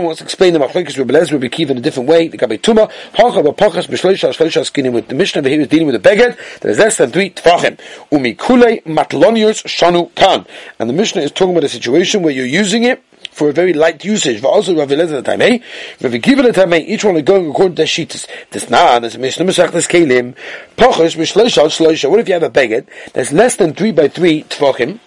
wants 0.04 0.18
to 0.18 0.26
explain 0.26 0.41
explain 0.42 0.60
the 0.60 0.66
machlekes 0.68 0.98
Rabbi 0.98 1.14
Lezer, 1.14 1.34
Rabbi 1.34 1.50
Kiva 1.50 1.72
in 1.74 1.78
a 1.78 1.82
different 1.82 2.10
way. 2.10 2.28
The 2.28 2.36
Gabi 2.36 2.60
Tuma, 2.60 2.92
Hacha 3.14 3.44
b'Pachas 3.44 3.86
b'Shloisha 3.86 4.34
Shloisha 4.34 4.66
skinning 4.66 4.92
with 4.92 5.08
the 5.08 5.14
Mishnah. 5.14 5.48
Here 5.48 5.62
is 5.62 5.68
dealing 5.68 5.86
with 5.86 6.02
the 6.02 6.10
beged 6.10 6.36
that 6.62 6.70
is 6.72 6.80
less 6.80 6.98
than 6.98 7.12
three 7.12 7.30
tefachim. 7.30 7.80
Umi 8.12 8.34
kule 8.34 8.80
matlonius 8.88 9.62
shanu 9.66 10.14
kan. 10.16 10.48
And 10.80 10.90
the 10.90 10.94
Mishnah 10.94 11.22
is 11.22 11.32
talking 11.32 11.52
about 11.52 11.66
a 11.66 11.70
situation 11.70 12.24
where 12.24 12.34
you're 12.34 12.48
using 12.48 12.86
it 12.86 13.04
for 13.30 13.50
a 13.50 13.54
very 13.54 13.74
light 13.74 14.04
usage. 14.04 14.44
Also 14.44 14.76
Rav 14.76 14.90
Elazar 14.90 15.24
the 15.24 15.32
Tamei, 15.32 15.62
Rav 16.02 16.20
Kiva 16.24 16.42
the 16.42 16.50
Tamei, 16.50 16.88
each 16.88 17.06
one 17.06 17.18
is 17.18 17.22
going 17.22 17.48
according 17.52 17.76
to 17.76 17.84
the 17.84 17.88
Shitas. 17.88 18.28
This 18.50 18.68
na, 18.68 18.98
there's 18.98 19.14
a 19.14 19.20
Mishnah 19.20 19.46
Masach 19.46 19.72
this 19.72 19.86
Kelim, 19.86 20.36
Pachas 20.76 21.16
b'Shloisha 21.16 21.66
Shloisha. 21.66 22.10
What 22.10 22.20
if 22.20 22.28
you 22.28 22.34
have 22.34 22.42
a 22.42 22.50
beged 22.50 22.88
that's 23.14 23.32
less 23.32 23.58
than 23.58 23.76
three 23.76 23.92
by 23.92 24.08
three 24.08 24.42
tefachim? 24.46 24.98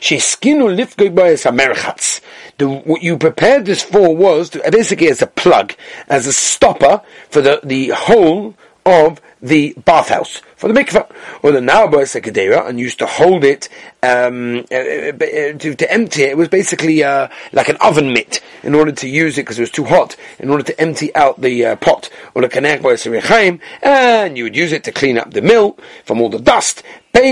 Sheskinu 0.00 0.74
lifgoy 0.76 1.14
boyes 1.14 1.44
amerchatz. 1.44 2.20
What 2.58 3.02
you 3.02 3.18
prepared 3.18 3.66
this 3.66 3.82
for 3.82 4.16
was 4.16 4.50
to, 4.50 4.70
basically 4.70 5.08
as 5.08 5.20
a 5.20 5.26
plug, 5.26 5.74
as 6.08 6.26
a 6.26 6.32
stopper 6.32 7.02
for 7.28 7.42
the, 7.42 7.60
the 7.62 7.88
hole 7.88 8.54
of 8.86 9.20
the 9.42 9.74
bathhouse 9.84 10.40
for 10.56 10.72
the 10.72 10.80
mikvah, 10.80 11.10
or 11.42 11.52
the 11.52 11.60
naba 11.60 11.98
sekadera, 11.98 12.66
and 12.66 12.80
used 12.80 12.98
to 12.98 13.06
hold 13.06 13.44
it 13.44 13.68
um, 14.02 14.64
uh, 14.70 14.74
uh, 14.74 15.52
to, 15.58 15.74
to, 15.74 15.92
empty 15.92 16.22
it. 16.22 16.30
It 16.30 16.36
was 16.38 16.48
basically 16.48 17.04
uh, 17.04 17.28
like 17.52 17.68
an 17.68 17.76
oven 17.76 18.12
mitt 18.14 18.40
in 18.62 18.74
order 18.74 18.92
to 18.92 19.08
use 19.08 19.36
it 19.36 19.42
because 19.42 19.58
it 19.58 19.62
was 19.62 19.70
too 19.70 19.84
hot. 19.84 20.16
In 20.38 20.48
order 20.48 20.62
to 20.64 20.80
empty 20.80 21.14
out 21.14 21.40
the 21.40 21.66
uh, 21.66 21.76
pot 21.76 22.08
or 22.34 22.42
the 22.42 22.48
kanek 22.48 23.60
and 23.82 24.38
you 24.38 24.44
would 24.44 24.56
use 24.56 24.72
it 24.72 24.84
to 24.84 24.92
clean 24.92 25.18
up 25.18 25.32
the 25.32 25.42
mill 25.42 25.78
from 26.04 26.22
all 26.22 26.30
the 26.30 26.38
dust. 26.38 26.82
Or 27.14 27.22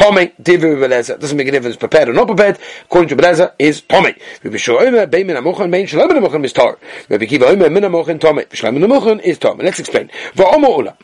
amuchon. 0.00 0.32
Divi 0.42 0.68
Beleza 0.68 1.18
doesn't 1.18 1.36
make 1.36 1.48
a 1.48 1.50
difference 1.50 1.76
prepared 1.76 2.08
or 2.08 2.12
not 2.12 2.26
prepared. 2.26 2.58
According 2.84 3.08
to 3.10 3.16
Beleza, 3.16 3.52
is 3.58 3.82
Tome. 3.82 4.14
Rabbi 4.42 4.56
Shua 4.56 4.86
Omer 4.86 5.06
bein 5.06 5.26
min 5.26 5.36
amuchon 5.36 5.70
bein 5.70 5.86
shalom 5.86 6.10
amuchon 6.10 6.44
is 6.44 6.52
Tor. 6.52 6.78
Rabbi 7.08 7.26
Kiva 7.26 7.46
Omer 7.46 7.70
min 7.70 7.84
amuchon 7.84 8.20
Tome. 8.20 8.44
Shalom 8.52 8.76
amuchon 8.76 9.20
is 9.20 9.38
Tome. 9.38 9.58
Let's 9.58 9.78
explain. 9.78 10.10
Va'omer 10.34 10.78
ula. 10.78 10.96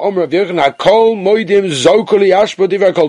Omer 0.00 0.26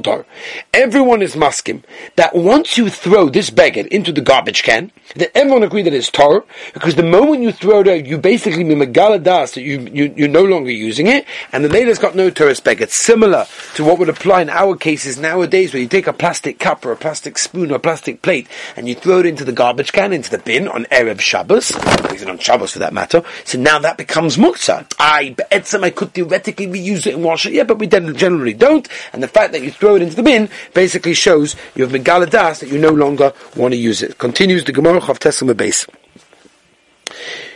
Tor. 0.02 0.26
Everyone 0.74 1.22
is 1.22 1.36
maskim 1.36 1.84
that 2.16 2.36
once 2.36 2.78
you 2.78 2.90
throw 2.90 3.30
this 3.30 3.50
beggar 3.50 3.82
into 3.88 4.12
the 4.12 4.22
garbage 4.22 4.64
can, 4.64 4.92
that 5.16 5.36
everyone 5.38 5.64
agree 5.64 5.84
that 5.84 5.94
it's 5.94 6.10
Tor, 6.10 6.46
because 6.74 6.96
the 6.96 7.04
moment 7.04 7.42
you 7.42 7.52
throw 7.52 7.82
it 7.82 7.88
out, 7.88 8.06
you 8.06 8.18
basically 8.18 8.64
megala 8.64 9.22
das 9.22 9.54
that 9.54 9.62
you, 9.62 9.80
you, 9.92 10.14
you're 10.16 10.28
no 10.28 10.44
longer 10.44 10.72
using 10.72 11.08
it, 11.08 11.26
and 11.52 11.64
the 11.64 11.70
lady's 11.70 12.00
got 12.00 12.16
no 12.16 12.30
Torah. 12.30 12.52
It's 12.52 13.06
similar 13.06 13.46
to 13.76 13.84
what 13.84 14.00
would 14.00 14.10
apply 14.10 14.41
in 14.42 14.50
our 14.50 14.76
cases 14.76 15.18
nowadays, 15.18 15.74
where 15.74 15.82
you 15.82 15.88
take 15.88 16.08
a 16.08 16.14
plastic 16.14 16.60
cup 16.60 16.86
or 16.86 16.92
a 16.92 16.96
plastic 16.96 17.38
spoon 17.38 17.72
or 17.72 17.76
a 17.76 17.80
plastic 17.80 18.22
plate, 18.22 18.48
and 18.76 18.88
you 18.90 18.96
throw 18.96 19.20
it 19.20 19.26
into 19.26 19.46
the 19.46 19.52
garbage 19.52 19.92
can, 19.92 20.12
into 20.12 20.30
the 20.30 20.40
bin 20.40 20.68
on 20.68 20.86
Erev 20.86 21.20
Shabbos, 21.20 21.72
even 22.14 22.30
on 22.30 22.38
Shabbos 22.40 22.74
for 22.74 22.80
that 22.80 22.94
matter, 22.94 23.24
so 23.46 23.58
now 23.58 23.80
that 23.80 23.98
becomes 23.98 24.38
muktzah. 24.38 24.92
I, 25.00 25.36
I 25.52 25.90
could 25.92 26.14
theoretically 26.14 26.68
reuse 26.68 27.08
it 27.08 27.14
and 27.14 27.24
wash 27.24 27.46
it, 27.46 27.54
yeah, 27.54 27.64
but 27.64 27.80
we 27.80 27.88
generally 27.88 28.54
don't, 28.54 28.88
and 29.14 29.24
the 29.24 29.28
fact 29.28 29.54
that 29.54 29.62
you 29.62 29.72
throw 29.72 29.96
it 29.96 30.02
into 30.02 30.16
the 30.16 30.24
bin 30.24 30.50
basically 30.74 31.14
shows 31.14 31.56
you 31.76 31.84
have 31.84 31.94
megala 31.94 32.30
das 32.30 32.60
that 32.60 32.70
you 32.70 32.80
no 32.80 32.92
longer 32.92 33.34
want 33.56 33.74
to 33.74 33.78
use 33.78 34.02
it. 34.02 34.18
Continues 34.18 34.66
the 34.66 34.72
Gemara 34.72 35.00
of 35.06 35.20
Tesla 35.20 35.54
base. 35.54 35.86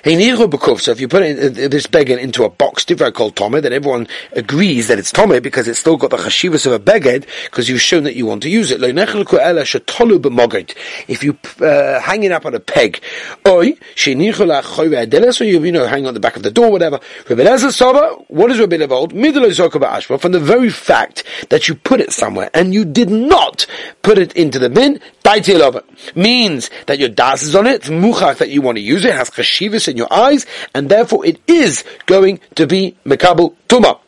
So 0.06 0.92
if 0.92 1.00
you 1.00 1.08
put 1.08 1.24
it, 1.24 1.40
uh, 1.40 1.68
this 1.68 1.88
beged 1.88 2.20
into 2.20 2.44
a 2.44 2.50
box, 2.50 2.86
different 2.86 3.16
called 3.16 3.36
Tomeh, 3.36 3.60
then 3.60 3.74
everyone 3.74 4.08
agrees 4.34 4.88
that 4.88 5.00
it's 5.00 5.12
Tomeh 5.12 5.42
because 5.42 5.68
it's 5.68 5.80
still 5.80 5.98
got 5.98 6.12
the 6.12 6.18
chashivas 6.18 6.68
of 6.68 6.74
a 6.74 6.80
beged 6.80 7.26
because 7.46 7.68
you've 7.68 7.82
shown 7.82 8.04
that 8.04 8.16
you 8.16 8.28
want 8.28 8.44
to 8.44 8.50
use 8.50 8.70
it. 8.70 8.80
If 11.08 11.24
you 11.24 11.38
uh, 11.60 12.00
hang 12.02 12.24
it 12.24 12.32
up 12.32 12.46
on 12.46 12.54
a 12.54 12.60
peg, 12.60 13.02
or 13.48 13.64
you, 13.64 13.78
know, 15.72 15.88
hang 15.88 16.06
on 16.06 16.14
the 16.14 16.20
back 16.20 16.36
of 16.36 16.44
the 16.44 16.52
door, 16.52 16.72
whatever. 16.72 17.00
What 17.28 18.52
is 18.52 18.60
Rabbi 18.60 18.78
Levold? 18.78 20.22
From 20.22 20.32
the 20.32 20.40
very 20.40 20.70
fact 20.70 21.24
that 21.50 21.68
you 21.68 21.74
put 21.74 22.00
it 22.00 22.14
somewhere 22.14 22.52
and 22.54 22.76
you 22.76 22.86
did 22.86 23.10
not 23.10 23.66
put 24.04 24.20
it 24.20 24.34
into 24.34 24.60
the 24.60 24.70
bin, 24.70 25.00
means 26.16 26.70
that 26.86 27.00
your 27.00 27.10
das 27.10 27.42
is 27.42 27.56
on 27.56 27.66
it, 27.66 27.88
it's 27.88 27.90
that 28.38 28.50
you 28.50 28.62
want 28.62 28.78
to 28.78 28.82
use 28.82 29.04
it, 29.04 29.16
has 29.16 29.32
chashivas 29.32 29.95
in 29.96 29.98
your 29.98 30.14
eyes, 30.14 30.46
and 30.74 30.90
therefore 30.90 31.26
it 31.26 31.40
is 31.48 31.84
going 32.06 32.40
to 32.56 32.68
be 32.68 32.96
mekabel 33.06 33.56
tumah. 33.70 34.00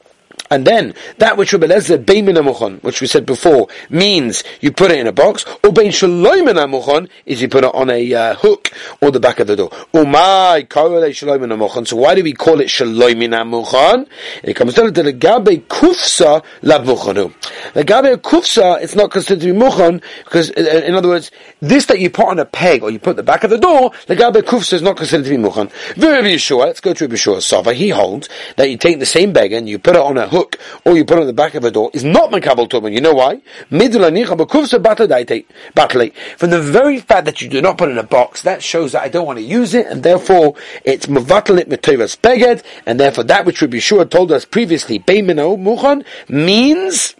And 0.49 0.65
then 0.65 0.93
that 1.17 1.37
which 1.37 1.53
Rabbi 1.53 1.67
Lezer 1.67 1.97
amuchon, 2.03 2.81
which 2.83 3.01
we 3.01 3.07
said 3.07 3.25
before, 3.25 3.67
means 3.89 4.43
you 4.61 4.71
put 4.71 4.91
it 4.91 4.99
in 4.99 5.07
a 5.07 5.11
box, 5.11 5.45
or 5.63 5.71
bein 5.71 5.91
shaloim 5.91 6.47
amuchon 6.51 7.09
is 7.25 7.41
you 7.41 7.49
put 7.49 7.63
it 7.63 7.73
on 7.73 7.89
a 7.89 8.13
uh, 8.13 8.35
hook 8.35 8.71
or 9.01 9.11
the 9.11 9.19
back 9.19 9.39
of 9.39 9.47
the 9.47 9.55
door. 9.55 9.69
Umay 9.93 10.67
karele 10.67 11.09
shaloim 11.09 11.45
amuchon. 11.45 11.87
So 11.87 11.97
why 11.97 12.15
do 12.15 12.23
we 12.23 12.33
call 12.33 12.61
it 12.61 12.67
shaloim 12.67 13.27
amuchon? 13.27 14.07
It 14.43 14.55
comes 14.55 14.73
down 14.73 14.93
to 14.93 15.03
the 15.03 15.13
gabe 15.13 15.67
kufsa 15.67 16.43
labuchonu. 16.61 17.73
The 17.73 17.83
gabe 17.83 18.21
kufsa, 18.21 18.81
it's 18.81 18.95
not 18.95 19.11
considered 19.11 19.41
to 19.41 19.53
be 19.53 19.59
muchon 19.59 20.01
because, 20.23 20.51
uh, 20.51 20.83
in 20.85 20.95
other 20.95 21.09
words, 21.09 21.31
this 21.59 21.85
that 21.87 21.99
you 21.99 22.09
put 22.09 22.27
on 22.27 22.39
a 22.39 22.45
peg 22.45 22.83
or 22.83 22.89
you 22.89 22.99
put 22.99 23.15
the 23.15 23.23
back 23.23 23.43
of 23.43 23.49
the 23.49 23.57
door, 23.57 23.91
the 24.07 24.15
gabe 24.15 24.35
kufsa 24.35 24.73
is 24.73 24.81
not 24.81 24.97
considered 24.97 25.25
to 25.25 25.29
be 25.29 25.37
muchon. 25.37 25.69
Very 25.95 26.35
Yeshua, 26.35 26.67
let's 26.67 26.79
go 26.79 26.93
to 26.93 27.05
Rabbi 27.05 27.15
Yeshua 27.15 27.41
Sava. 27.41 27.73
He 27.73 27.89
holds 27.89 28.29
that 28.55 28.69
you 28.69 28.77
take 28.77 28.99
the 28.99 29.05
same 29.05 29.33
bag 29.33 29.51
and 29.53 29.67
you 29.67 29.79
put 29.79 29.95
it 29.95 30.01
on 30.01 30.17
a 30.17 30.27
hook 30.27 30.36
hook 30.37 30.59
or 30.85 30.95
you 30.95 31.03
put 31.05 31.19
on 31.19 31.27
the 31.27 31.33
back 31.33 31.55
of 31.55 31.63
a 31.63 31.71
door 31.71 31.89
is 31.93 32.03
not 32.03 32.31
makabel 32.31 32.67
tumen. 32.69 32.93
You 32.93 33.01
know 33.01 33.13
why? 33.13 33.41
From 36.37 36.49
the 36.49 36.61
very 36.61 36.99
fact 36.99 37.25
that 37.25 37.41
you 37.41 37.49
do 37.49 37.61
not 37.61 37.77
put 37.77 37.89
it 37.89 37.91
in 37.93 37.97
a 37.97 38.03
box, 38.03 38.41
that 38.43 38.63
shows 38.63 38.91
that 38.91 39.03
I 39.03 39.09
don't 39.09 39.25
want 39.25 39.39
to 39.39 39.43
use 39.43 39.73
it, 39.73 39.87
and 39.87 40.03
therefore 40.03 40.55
it's 40.85 41.07
mavatalit 41.07 41.65
metovas 41.65 42.17
beged, 42.17 42.63
and 42.85 42.99
therefore 42.99 43.23
that 43.25 43.45
which 43.45 43.61
Rabbi 43.61 43.79
Shua 43.79 44.05
told 44.05 44.31
us 44.31 44.45
previously, 44.45 44.99
beimeno 44.99 45.57
muchan, 45.57 46.05
means 46.29 47.15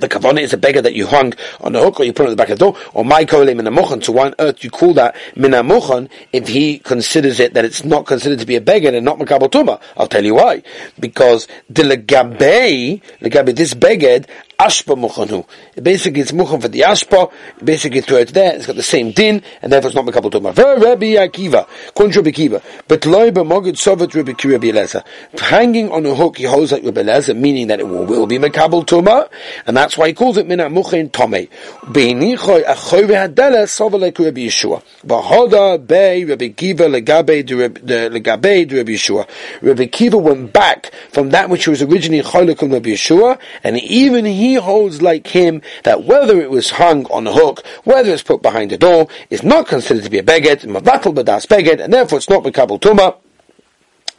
the 0.00 0.08
kavana 0.08 0.40
is 0.40 0.52
a 0.52 0.56
beggar 0.56 0.82
that 0.82 0.94
you 0.94 1.06
hung 1.06 1.34
on 1.60 1.72
the 1.72 1.80
hook 1.80 2.00
or 2.00 2.04
you 2.04 2.12
put 2.12 2.24
on 2.26 2.30
the 2.30 2.36
back 2.36 2.50
of 2.50 2.58
the 2.58 2.64
door, 2.64 2.76
or 2.94 3.04
my 3.04 3.24
kolei 3.24 3.58
minamuchan. 3.58 4.02
So 4.04 4.12
why 4.12 4.26
on 4.26 4.34
earth 4.38 4.60
do 4.60 4.66
you 4.66 4.70
call 4.70 4.94
that 4.94 5.14
minamuchan 5.34 6.08
if 6.32 6.48
he 6.48 6.78
considers 6.78 7.40
it 7.40 7.54
that 7.54 7.64
it's 7.64 7.84
not 7.84 8.06
considered 8.06 8.38
to 8.40 8.46
be 8.46 8.56
a 8.56 8.60
beggar 8.60 8.88
and 8.88 9.04
not 9.04 9.18
makabel? 9.18 9.80
I'll 9.96 10.06
tell 10.06 10.24
you 10.24 10.34
why. 10.34 10.62
Because 10.98 11.48
the 11.68 11.82
legabe, 11.82 13.00
legabe 13.20 13.54
this 13.54 13.74
beggar 13.74 14.24
ashpa 14.58 14.96
muchanu. 14.98 15.46
Basically, 15.80 16.20
it's 16.20 16.32
muchan 16.32 16.60
for 16.60 16.66
the 16.66 16.80
ashpa. 16.80 17.30
Basically, 17.62 18.00
throw 18.00 18.16
it 18.16 18.30
there. 18.30 18.56
It's 18.56 18.66
got 18.66 18.74
the 18.74 18.82
same 18.82 19.12
din, 19.12 19.40
and 19.62 19.72
therefore 19.72 19.90
it's 19.90 19.94
not 19.94 20.04
mekabel 20.04 20.32
tuma. 20.32 20.56
Rabbi 20.56 21.14
Akiva, 21.14 21.68
kun 21.94 22.10
Rabbi 22.10 22.30
Akiva, 22.30 22.60
but 22.88 23.06
loy 23.06 23.30
b'mogid 23.30 23.76
sovet 23.76 24.12
Rabbi 24.16 24.32
Rabbi 24.48 25.38
Hanging 25.38 25.92
on 25.92 26.04
a 26.06 26.12
hook, 26.12 26.38
he 26.38 26.44
holds 26.44 26.72
like 26.72 26.82
Rabbi 26.82 27.02
Elazar, 27.02 27.36
meaning 27.36 27.68
that 27.68 27.78
it 27.78 27.86
will, 27.86 28.04
will 28.04 28.26
be 28.26 28.38
mekabel 28.38 28.84
tuma, 28.84 29.28
and 29.64 29.76
that's 29.76 29.96
why 29.96 30.08
he 30.08 30.12
calls 30.12 30.36
it 30.36 30.48
mina 30.48 30.64
muchin 30.64 31.12
tome. 31.12 31.46
Beinichoy 31.84 32.64
achoy 32.64 33.06
v'hadela 33.06 33.62
sovelek 33.62 34.18
Rabbi 34.18 34.40
Yeshua. 34.40 34.82
Bahoda 35.06 35.78
bei 35.86 36.24
Rabbi 36.24 36.48
Akiva 36.48 36.88
legabe 37.00 37.44
legabe 37.44 38.76
Rabbi 38.76 38.92
Yeshua. 38.92 39.24
Rabbi 39.62 39.84
Akiva 39.84 40.20
went 40.20 40.52
back 40.52 40.92
from 41.12 41.30
that 41.30 41.48
which 41.48 41.68
was 41.68 41.80
originally 41.80 42.24
cholekum 42.24 42.72
Rabbi 42.72 42.90
Yeshua, 42.90 43.38
and 43.62 43.78
even 43.78 44.24
he 44.24 44.47
he 44.48 44.54
holds 44.54 45.02
like 45.02 45.26
him 45.26 45.62
that 45.84 46.04
whether 46.04 46.40
it 46.40 46.50
was 46.50 46.70
hung 46.70 47.04
on 47.06 47.26
a 47.26 47.32
hook, 47.32 47.64
whether 47.84 48.10
it's 48.12 48.22
put 48.22 48.42
behind 48.42 48.72
a 48.72 48.78
door, 48.78 49.08
is 49.30 49.42
not 49.42 49.66
considered 49.66 50.04
to 50.04 50.10
be 50.10 50.18
a 50.18 50.22
beged, 50.22 50.60
mavatal 50.64 51.14
badas 51.14 51.46
beged, 51.46 51.80
and 51.80 51.92
therefore 51.92 52.18
it's 52.18 52.30
not 52.30 52.42
makabel 52.42 52.80
tuma. 52.80 53.16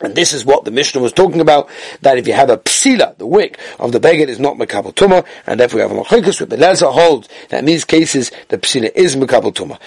And 0.02 0.16
this 0.16 0.32
is 0.32 0.46
what 0.46 0.64
the 0.64 0.72
Mishnah 0.72 1.02
was 1.02 1.12
talking 1.12 1.42
about, 1.42 1.68
that 2.04 2.18
if 2.18 2.26
you 2.26 2.34
have 2.34 2.50
a 2.50 2.58
psila, 2.58 3.18
the 3.18 3.26
wick 3.28 3.60
of 3.80 3.92
the 3.92 4.00
beged 4.00 4.30
is 4.30 4.40
not 4.40 4.56
makabel 4.56 4.94
tuma, 4.94 5.26
and 5.46 5.60
therefore 5.60 5.82
you 5.82 5.88
have 5.88 5.98
a 5.98 6.02
machikas, 6.02 6.40
with 6.40 6.50
Belezer 6.52 6.92
holds 6.94 7.28
that 7.50 7.60
in 7.60 7.66
these 7.66 7.84
cases 7.84 8.32
the 8.48 8.58
psila 8.58 8.92
is 8.96 9.18
makabel 9.18 9.54
tuma. 9.54 9.78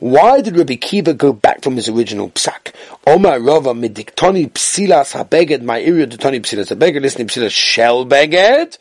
Why 0.00 0.40
did 0.40 0.56
Rabbi 0.56 0.76
Kiva 0.76 1.12
go 1.12 1.32
back 1.32 1.62
from 1.62 1.76
his 1.76 1.88
original 1.88 2.30
psak? 2.30 2.72
Omar 3.06 3.40
Rava 3.40 3.72
midiktoni 3.72 4.50
psilas 4.50 5.14
habeged, 5.14 5.62
my 5.62 5.80
area 5.80 6.06
diktoni 6.06 6.38
psilas 6.42 6.68
habeged, 6.68 7.00
listening 7.00 7.28
psilas 7.28 7.50
shell 7.50 8.04
beged, 8.04 8.76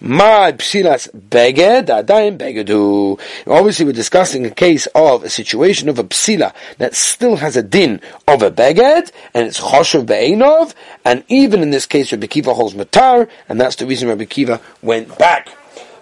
my 0.00 0.52
psilas 0.52 1.06
beged, 1.14 1.88
adayim 1.88 2.38
begedu. 2.38 3.20
Obviously 3.46 3.84
we're 3.84 3.92
discussing 3.92 4.46
a 4.46 4.50
case 4.50 4.86
of 4.94 5.22
a 5.22 5.28
situation 5.28 5.90
of 5.90 5.98
a 5.98 6.04
psila 6.04 6.54
that 6.78 6.94
still 6.94 7.36
has 7.36 7.58
a 7.58 7.62
din 7.62 8.00
of 8.26 8.40
a 8.40 8.50
beged, 8.50 9.12
and 9.34 9.46
it's 9.46 9.60
choshev 9.60 10.06
be'enov, 10.06 10.72
and 11.04 11.22
even 11.28 11.60
in 11.60 11.68
this 11.68 11.84
case 11.84 12.10
Rabbi 12.10 12.26
Kiva 12.26 12.54
holds 12.54 12.72
matar, 12.72 13.28
and 13.50 13.60
that's 13.60 13.76
the 13.76 13.84
reason 13.84 14.08
Rabbi 14.08 14.24
Kiva 14.24 14.62
went 14.80 15.18
back. 15.18 15.50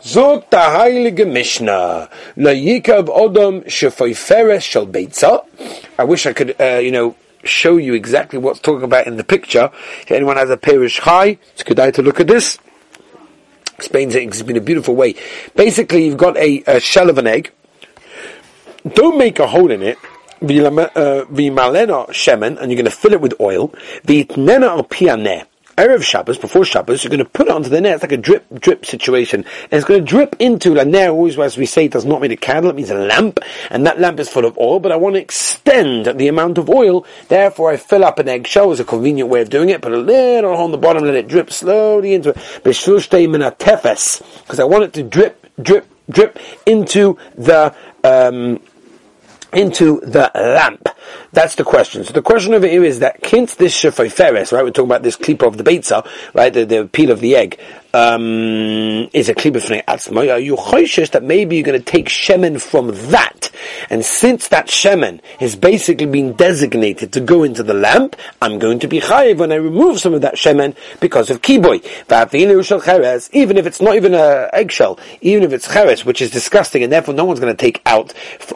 Zog 0.05 0.49
der 0.51 0.59
heilige 0.59 1.29
Mishnah, 1.29 2.09
la 2.37 2.51
yikav 2.53 3.07
odom 3.09 3.65
shefoiferes 3.65 4.63
shel 4.63 4.87
beitza. 4.87 5.45
I 5.99 6.05
wish 6.05 6.27
I 6.27 6.33
could, 6.33 6.55
uh, 6.61 6.79
you 6.79 6.93
know, 6.93 7.17
show 7.47 7.77
you 7.77 7.95
exactly 7.95 8.39
what's 8.39 8.61
talking 8.61 8.85
about 8.85 9.07
in 9.07 9.17
the 9.17 9.25
picture. 9.25 9.71
If 10.03 10.11
anyone 10.11 10.37
has 10.37 10.51
a 10.51 10.57
Perish 10.57 11.01
Chai, 11.01 11.39
it's 11.53 11.63
good 11.63 11.77
to 11.77 12.03
look 12.03 12.21
at 12.21 12.27
this. 12.27 12.59
Explains 13.77 14.15
it 14.15 14.23
in 14.49 14.57
a 14.57 14.61
beautiful 14.61 14.95
way. 14.95 15.15
Basically, 15.55 16.07
you've 16.07 16.17
got 16.17 16.37
a, 16.37 16.63
a 16.67 16.81
shell 16.81 17.11
of 17.11 17.19
an 17.19 17.27
egg. 17.27 17.53
don't 18.95 19.19
make 19.19 19.39
a 19.39 19.47
hole 19.47 19.71
in 19.71 19.83
it, 19.83 19.99
v'malena 20.41 21.91
uh, 21.91 22.07
shemen, 22.07 22.59
and 22.59 22.71
you're 22.71 22.77
going 22.77 22.85
to 22.85 22.91
fill 22.91 23.13
it 23.13 23.21
with 23.21 23.35
oil, 23.41 23.69
v'itnena 24.05 24.69
al 24.69 24.85
pianeh. 24.85 25.45
Erev 25.77 26.03
Shabbos, 26.03 26.39
before 26.39 26.65
Shabbos, 26.65 27.05
you're 27.05 27.11
going 27.11 27.19
to 27.19 27.27
put 27.27 27.49
it 27.49 27.53
onto 27.53 27.69
the 27.69 27.83
net. 27.83 27.97
It's 27.97 28.03
like 28.03 28.13
a 28.13 28.17
drip, 28.17 28.47
drip 28.61 28.87
situation. 28.87 29.45
And 29.65 29.73
it's 29.73 29.85
going 29.85 30.01
to 30.01 30.07
drip 30.07 30.35
into, 30.39 30.75
like 30.75 30.89
now, 30.89 31.11
always 31.11 31.39
as 31.39 31.59
we 31.59 31.67
say, 31.67 31.85
it 31.85 31.93
does 31.93 32.07
not 32.07 32.23
mean 32.23 32.31
a 32.31 32.37
candle, 32.37 32.71
it 32.71 32.77
means 32.77 32.89
a 32.89 32.95
lamp. 32.95 33.41
And 33.69 33.85
that 33.87 34.01
lamp 34.01 34.19
is 34.19 34.31
full 34.31 34.47
of 34.47 34.57
oil, 34.57 34.81
but 34.81 34.91
I 34.91 34.97
want 34.97 35.17
to 35.17 35.21
extend 35.21 36.07
the 36.07 36.29
amount 36.29 36.57
of 36.57 36.71
oil. 36.71 37.05
Therefore, 37.29 37.73
I 37.73 37.77
fill 37.77 38.05
up 38.05 38.19
an 38.19 38.27
eggshell 38.27 38.73
as 38.73 38.81
a 38.81 38.85
convenient 38.85 39.29
way 39.29 39.43
of 39.43 39.51
doing 39.51 39.69
it. 39.69 39.83
Put 39.83 39.93
a 39.93 39.99
little 39.99 40.55
on 40.55 40.71
the 40.71 40.79
bottom, 40.79 41.05
let 41.05 41.15
it 41.15 41.29
drip 41.29 41.53
slowly 41.53 42.15
into 42.15 42.31
it. 42.31 42.37
Because 42.63 42.89
I 44.59 44.65
want 44.65 44.85
it 44.85 44.95
to 44.95 45.03
drip, 45.03 45.47
drip, 45.61 45.87
drip 46.09 46.39
into 46.65 47.19
the, 47.35 47.75
um, 48.03 48.61
into 49.53 50.01
the 50.01 50.31
lamp. 50.35 50.89
That's 51.33 51.55
the 51.55 51.65
question. 51.65 52.05
So 52.05 52.13
the 52.13 52.23
question 52.23 52.55
over 52.55 52.67
here 52.67 52.85
is 52.85 53.01
that 53.01 53.23
kint 53.23 53.57
this 53.57 53.75
shefoiferes, 53.75 54.53
right? 54.53 54.65
We're 54.65 54.71
talking 54.71 54.91
about 54.91 55.03
this 55.03 55.17
clip 55.17 55.43
of 55.43 55.57
the 55.57 55.65
beitza, 55.65 56.07
right? 56.35 56.53
The, 56.53 56.65
the 56.65 56.87
peel 56.87 57.11
of 57.11 57.21
the 57.21 57.37
egg 57.37 57.59
um, 57.97 59.09
is 59.15 59.31
a 59.31 59.35
klipa 59.35 59.57
fnei 59.57 60.33
are 60.33 60.39
you 60.39 60.55
choishes 60.57 61.13
that 61.13 61.23
maybe 61.23 61.57
you're 61.57 61.65
going 61.65 61.79
to 61.79 61.85
take 61.85 62.07
shemen 62.07 62.61
from 62.61 62.89
that? 63.11 63.51
And 63.89 64.05
since 64.05 64.49
that 64.49 64.67
shemen 64.67 65.21
is 65.41 65.57
basically 65.57 66.05
being 66.05 66.35
designated 66.35 67.13
to 67.15 67.21
go 67.21 67.43
into 67.43 67.63
the 67.63 67.73
lamp, 67.73 68.17
I'm 68.43 68.59
going 68.59 68.81
to 68.81 68.89
be 68.89 69.01
chayiv 69.01 69.39
when 69.39 69.51
I 69.51 69.55
remove 69.55 69.99
some 69.99 70.13
of 70.13 70.21
that 70.21 70.35
shemen 70.35 70.77
because 71.01 71.31
of 71.31 71.41
kiboy. 71.41 71.83
Even 73.33 73.57
if 73.57 73.67
it's 73.67 73.81
not 73.81 73.97
even 73.97 74.13
a 74.15 74.51
eggshell, 74.53 74.99
even 75.23 75.43
if 75.43 75.53
it's 75.55 75.73
cheres, 75.73 76.05
which 76.05 76.21
is 76.21 76.31
disgusting, 76.31 76.83
and 76.83 76.93
therefore 76.93 77.15
no 77.15 77.25
one's 77.25 77.41
going 77.41 77.55
to 77.55 77.61
take 77.61 77.81
out 77.87 78.13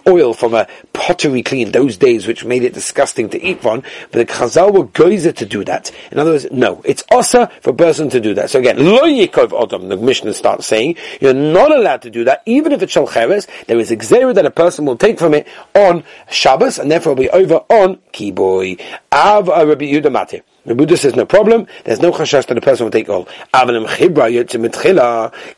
oil 0.07 0.35
from 0.35 0.53
a 0.53 0.67
pottery 0.93 1.43
clean 1.43 1.73
those 1.73 1.97
days, 1.97 2.27
which 2.27 2.45
made 2.45 2.63
it 2.63 2.75
disgusting 2.75 3.31
to 3.31 3.43
eat 3.43 3.63
from. 3.63 3.83
But 4.11 4.27
the 4.27 4.27
chazal 4.27 4.73
were 4.73 4.85
geyser 4.85 5.33
to 5.33 5.47
do 5.47 5.65
that. 5.65 5.91
In 6.13 6.19
other 6.19 6.33
words, 6.33 6.47
no, 6.51 6.83
it's 6.85 7.05
osa 7.11 7.51
for 7.63 7.71
a 7.71 7.75
person 7.75 8.11
to 8.11 8.21
do 8.21 8.35
that. 8.35 8.51
So 8.51 8.59
again, 8.59 8.77
lo 8.85 9.07
Yaakov 9.31 9.49
Odom, 9.49 9.89
the 9.89 9.97
Mishnah 9.97 10.35
starts 10.35 10.67
saying, 10.67 10.97
you're 11.21 11.35
not 11.35 11.73
allowed 11.73 12.03
to 12.03 12.11
do 12.11 12.25
that, 12.25 12.43
even 12.47 12.73
if 12.73 12.83
it's 12.83 12.95
Shalcheres, 12.95 13.47
there 13.67 13.79
is 13.79 13.91
a 13.91 13.97
Xera 13.97 14.35
that 14.35 14.47
a 14.47 14.51
person 14.51 14.85
will 14.85 14.97
take 14.97 15.19
from 15.19 15.35
it 15.35 15.47
on 15.75 16.05
Shabbos, 16.31 16.79
and 16.79 16.91
therefore 16.91 17.15
will 17.15 17.23
be 17.23 17.31
over 17.31 17.57
on 17.69 17.97
Kiboy. 18.13 18.81
Av 19.13 19.49
Rabbi 19.49 19.87
Yudah 19.87 20.11
the 20.65 20.75
Buddha 20.75 20.97
says 20.97 21.17
no 21.17 21.25
problem. 21.25 21.67
There's 21.85 22.01
no 22.01 22.13
chashash 22.13 22.47
that 22.47 22.55
the 22.55 22.61
person 22.61 22.85
will 22.85 22.91
take 22.91 23.09
all. 23.09 23.29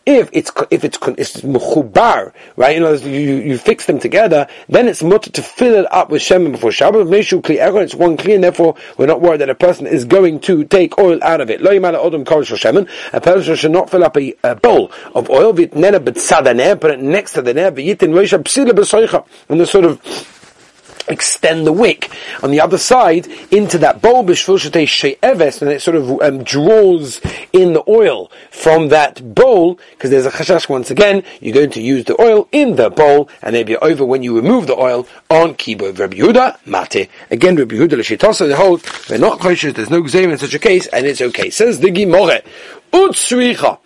If 0.07 0.31
it's 0.33 0.51
if 0.71 0.85
it's 0.85 0.99
it's 1.19 1.41
mechubar, 1.41 2.33
right? 2.57 2.77
You 2.77 2.81
know, 2.81 2.93
you, 2.93 3.37
you 3.37 3.59
fix 3.59 3.87
them 3.87 3.99
together, 3.99 4.47
then 4.69 4.87
it's 4.87 5.03
mutter 5.03 5.31
to 5.31 5.43
fill 5.43 5.75
it 5.75 5.93
up 5.93 6.11
with 6.11 6.23
shemen 6.23 6.53
before 6.53 6.71
Shabbat. 6.71 7.09
Meshu 7.09 7.43
kli 7.43 7.83
It's 7.83 7.95
one 7.95 8.17
kli, 8.17 8.37
and 8.37 8.45
therefore 8.45 8.77
we're 8.97 9.07
not 9.07 9.21
worried 9.21 9.41
that 9.41 9.51
a 9.51 9.55
person 9.55 9.87
is 9.87 10.05
going 10.05 10.39
to 10.41 10.65
take 10.65 10.99
oil 10.99 11.19
out 11.23 11.41
of 11.41 11.51
it. 11.51 11.61
Lo 11.61 11.73
yimala 11.73 12.03
odom 12.03 12.25
kol 12.25 12.43
shemen. 12.43 12.89
A 13.13 13.21
person 13.21 13.57
should 13.57 13.73
not 13.73 13.91
fill 13.91 14.05
up 14.05 14.17
a, 14.17 14.35
a 14.45 14.55
bowl 14.55 14.93
of 15.15 15.29
oil. 15.31 15.53
Vitnena 15.53 15.99
betzadaneh, 15.99 16.81
put 16.81 16.93
it 16.93 17.01
next 17.01 17.33
to 17.33 17.43
the 17.43 17.53
ner. 17.53 17.73
V'yitin 17.73 18.13
reisha 18.13 18.43
psila 18.43 18.71
b'soicha, 18.71 19.27
and 19.49 19.61
the 19.61 19.67
sort 19.67 19.85
of 19.85 20.01
extend 21.13 21.67
the 21.67 21.73
wick 21.73 22.11
on 22.43 22.51
the 22.51 22.61
other 22.61 22.79
side 22.79 23.27
into 23.51 23.79
that 23.79 24.03
bowl 24.03 24.27
she'eves 24.35 25.63
and 25.63 25.71
it 25.71 25.83
sort 25.83 25.97
of 25.97 26.21
um, 26.23 26.43
draws 26.43 27.21
in 27.53 27.73
the 27.73 27.83
oil 27.89 28.31
from 28.51 28.89
that 28.89 29.35
bowl 29.35 29.79
because 29.91 30.11
there's 30.11 30.27
a 30.27 30.31
chashash 30.31 30.69
once 30.69 30.91
again 30.91 31.23
you're 31.41 31.55
going 31.55 31.71
to 31.71 31.81
use 31.83 32.05
the 32.07 32.21
oil 32.21 32.49
in 32.53 32.77
the 32.77 32.91
bowl 32.91 33.29
and 33.43 33.55
they'll 33.55 33.65
be 33.65 33.77
over 33.77 34.05
when 34.05 34.23
you 34.23 34.35
remove 34.35 34.67
the 34.67 34.77
oil 34.77 35.07
on 35.31 35.55
kibo 35.55 35.97
Rabbi 35.97 36.17
Yehuda 36.17 36.67
mate. 36.67 37.09
Again 37.31 37.57
Rabbi 37.57 37.77
Yehuda 37.77 37.99
l'shitosa 37.99 38.49
the 38.49 38.57
whole 38.57 38.81
we're 39.09 39.19
not 39.19 39.41
kosher 39.41 39.73
there's 39.73 39.91
no 39.91 40.03
gzeim 40.03 40.33
in 40.33 40.39
such 40.39 40.55
a 40.55 40.59
case 40.59 40.87
and 40.89 41.07
it's 41.07 41.21
okay. 41.21 41.51
Says 41.51 41.81
the 41.81 41.91
Gemara 41.91 42.43
utsricha 42.93 43.79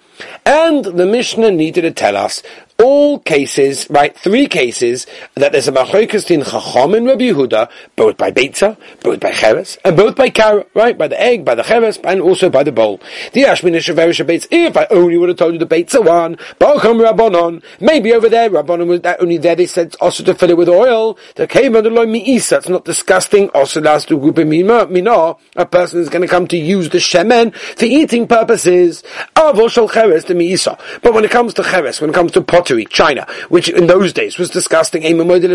and 0.45 0.85
the 0.85 1.07
Mishnah 1.07 1.51
needed 1.51 1.83
to 1.83 1.91
tell 1.91 2.17
us 2.17 2.43
all 2.79 3.19
cases, 3.21 3.89
right, 3.89 4.17
three 4.17 4.47
cases, 4.47 5.07
that 5.35 5.53
there's 5.53 5.69
a 5.69 5.73
machoikas 5.73 6.31
in 6.31 6.43
Chacham 6.45 6.95
and 6.95 7.07
Rabbi 7.07 7.31
Yehuda, 7.31 7.71
both 7.97 8.17
by 8.17 8.31
Beitza, 8.31 8.77
both 9.01 9.21
by 9.21 9.33
Cheres, 9.33 9.79
and 9.85 9.97
both 9.97 10.15
by 10.15 10.29
Kara, 10.29 10.67
right, 10.75 10.97
by 10.97 11.09
the 11.09 11.21
egg, 11.21 11.45
by 11.45 11.55
the 11.55 11.63
Cheres, 11.63 11.99
and 12.05 12.21
also 12.21 12.51
by 12.51 12.63
the 12.63 12.73
bowl. 12.73 13.01
The 13.33 13.43
Ashmin 13.43 13.75
Shaverish 13.77 14.25
Beitz, 14.27 14.47
if 14.51 14.77
I 14.77 14.87
only 14.91 15.17
would 15.17 15.31
have 15.31 15.39
told 15.39 15.55
you 15.55 15.59
the 15.59 15.67
Beitza 15.67 16.05
one, 16.05 16.37
Balcham 16.59 16.99
Rabbanon, 16.99 17.63
maybe 17.81 18.13
over 18.13 18.29
there, 18.29 18.51
Rabbanon 18.51 18.87
was 18.89 19.01
that 19.03 19.23
only 19.23 19.39
there, 19.39 19.57
they 19.57 19.67
said 19.67 19.97
also 20.01 20.23
to 20.25 20.35
fill 20.35 20.51
it 20.51 20.57
with 20.57 20.69
oil, 20.69 21.19
the 21.37 21.47
came 21.47 21.77
under 21.77 21.91
Loy 21.91 22.07
Mi'isa, 22.07 22.59
it's 22.59 22.69
not 22.69 22.85
disgusting, 22.85 23.49
also 23.51 23.81
last 23.81 24.09
to 24.09 24.19
group 24.19 24.37
Mina, 24.37 25.37
a 25.57 25.67
person 25.67 26.01
is 26.01 26.11
going 26.11 26.23
to 26.23 26.29
come 26.29 26.47
to 26.49 26.59
use 26.59 26.91
the 26.91 26.99
Shemen 26.99 27.55
for 27.55 27.87
eating 27.87 28.27
purposes, 28.29 29.03
Avol 29.35 29.71
Shal 29.71 29.89
Cheres, 29.89 30.27
the 30.27 30.35
Mi'isa. 30.35 30.79
But 31.01 31.15
when 31.15 31.25
it 31.25 31.31
comes 31.31 31.55
to 31.55 31.63
Cheres, 31.63 32.01
when 32.03 32.11
it 32.11 32.15
comes 32.15 32.33
to 32.33 32.43
pot 32.43 32.66
pottery, 32.67 32.85
China, 32.87 33.27
which 33.49 33.69
in 33.69 33.87
those 33.87 34.13
days 34.13 34.39
was 34.39 34.51
disgusting. 34.51 35.03
Maybe 35.03 35.47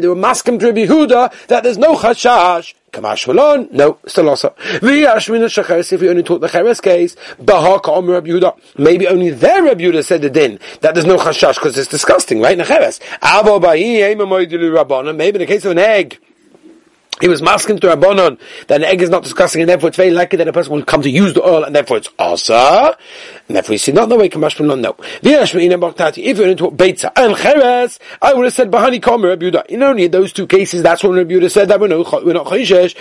they 0.00 0.08
were 0.08 0.16
masking 0.16 0.58
to 0.58 0.66
Rabbi 0.66 0.86
Huda 0.86 1.46
that 1.46 1.62
there's 1.62 1.78
no 1.78 1.94
chashash. 1.94 2.74
Kamash 2.92 3.26
Malon, 3.26 3.68
no, 3.70 3.98
still 4.06 4.28
also. 4.28 4.50
V'yashmin 4.80 5.42
shacheres, 5.44 5.92
if 5.92 6.02
you 6.02 6.10
only 6.10 6.22
taught 6.22 6.40
the 6.40 6.48
cheres 6.48 6.80
case, 6.80 7.16
bahaka 7.40 7.96
om 7.96 8.10
Rabbi. 8.10 8.32
Maybe 8.76 9.06
only 9.06 9.30
there 9.30 9.62
Rabbi 9.62 9.84
Yehuda 9.84 10.04
said 10.04 10.20
the 10.22 10.28
din, 10.30 10.58
that 10.80 10.94
there's 10.94 11.06
no 11.06 11.16
chashash, 11.16 11.54
because 11.54 11.78
it's 11.78 11.88
disgusting, 11.88 12.40
right? 12.40 12.58
Necheres. 12.58 13.00
Abo 13.20 13.58
ba'i, 13.62 15.16
maybe 15.16 15.36
in 15.36 15.40
the 15.40 15.46
case 15.46 15.64
of 15.64 15.70
an 15.70 15.78
egg, 15.78 16.18
he 17.22 17.28
was 17.28 17.40
masking 17.40 17.78
to 17.78 17.86
Rabbanon 17.86 18.38
that 18.66 18.80
an 18.80 18.84
egg 18.84 19.00
is 19.00 19.08
not 19.08 19.22
disgusting 19.22 19.62
and 19.62 19.68
therefore 19.70 19.88
it's 19.88 19.96
very 19.96 20.10
likely 20.10 20.38
that 20.38 20.48
a 20.48 20.52
person 20.52 20.72
will 20.72 20.84
come 20.84 21.02
to 21.02 21.08
use 21.08 21.32
the 21.34 21.42
oil 21.42 21.62
and 21.62 21.74
therefore 21.74 21.98
it's 21.98 22.08
asa. 22.18 22.96
And 23.46 23.56
therefore 23.56 23.74
you 23.74 23.78
see 23.78 23.92
not 23.92 24.08
the 24.08 24.16
way 24.16 24.28
Kamash 24.28 24.54
from 24.54 24.66
no. 24.66 24.96
If 25.22 26.38
you're 26.38 26.48
into 26.48 26.70
Beitza 26.70 27.12
and 27.14 27.36
Cheres, 27.36 28.00
I 28.20 28.34
would 28.34 28.44
have 28.44 28.54
said 28.54 28.72
Bahani 28.72 29.00
Komer 29.00 29.40
Rabbi 29.40 29.62
In 29.68 29.84
only 29.84 30.08
those 30.08 30.32
two 30.32 30.48
cases, 30.48 30.82
that's 30.82 31.04
when 31.04 31.12
Rabbi 31.12 31.46
said 31.46 31.68
that 31.68 31.78
we're 31.80 31.86
not, 31.88 32.24
we're 32.24 32.32
not 32.32 32.46
Chayshesh, 32.46 32.96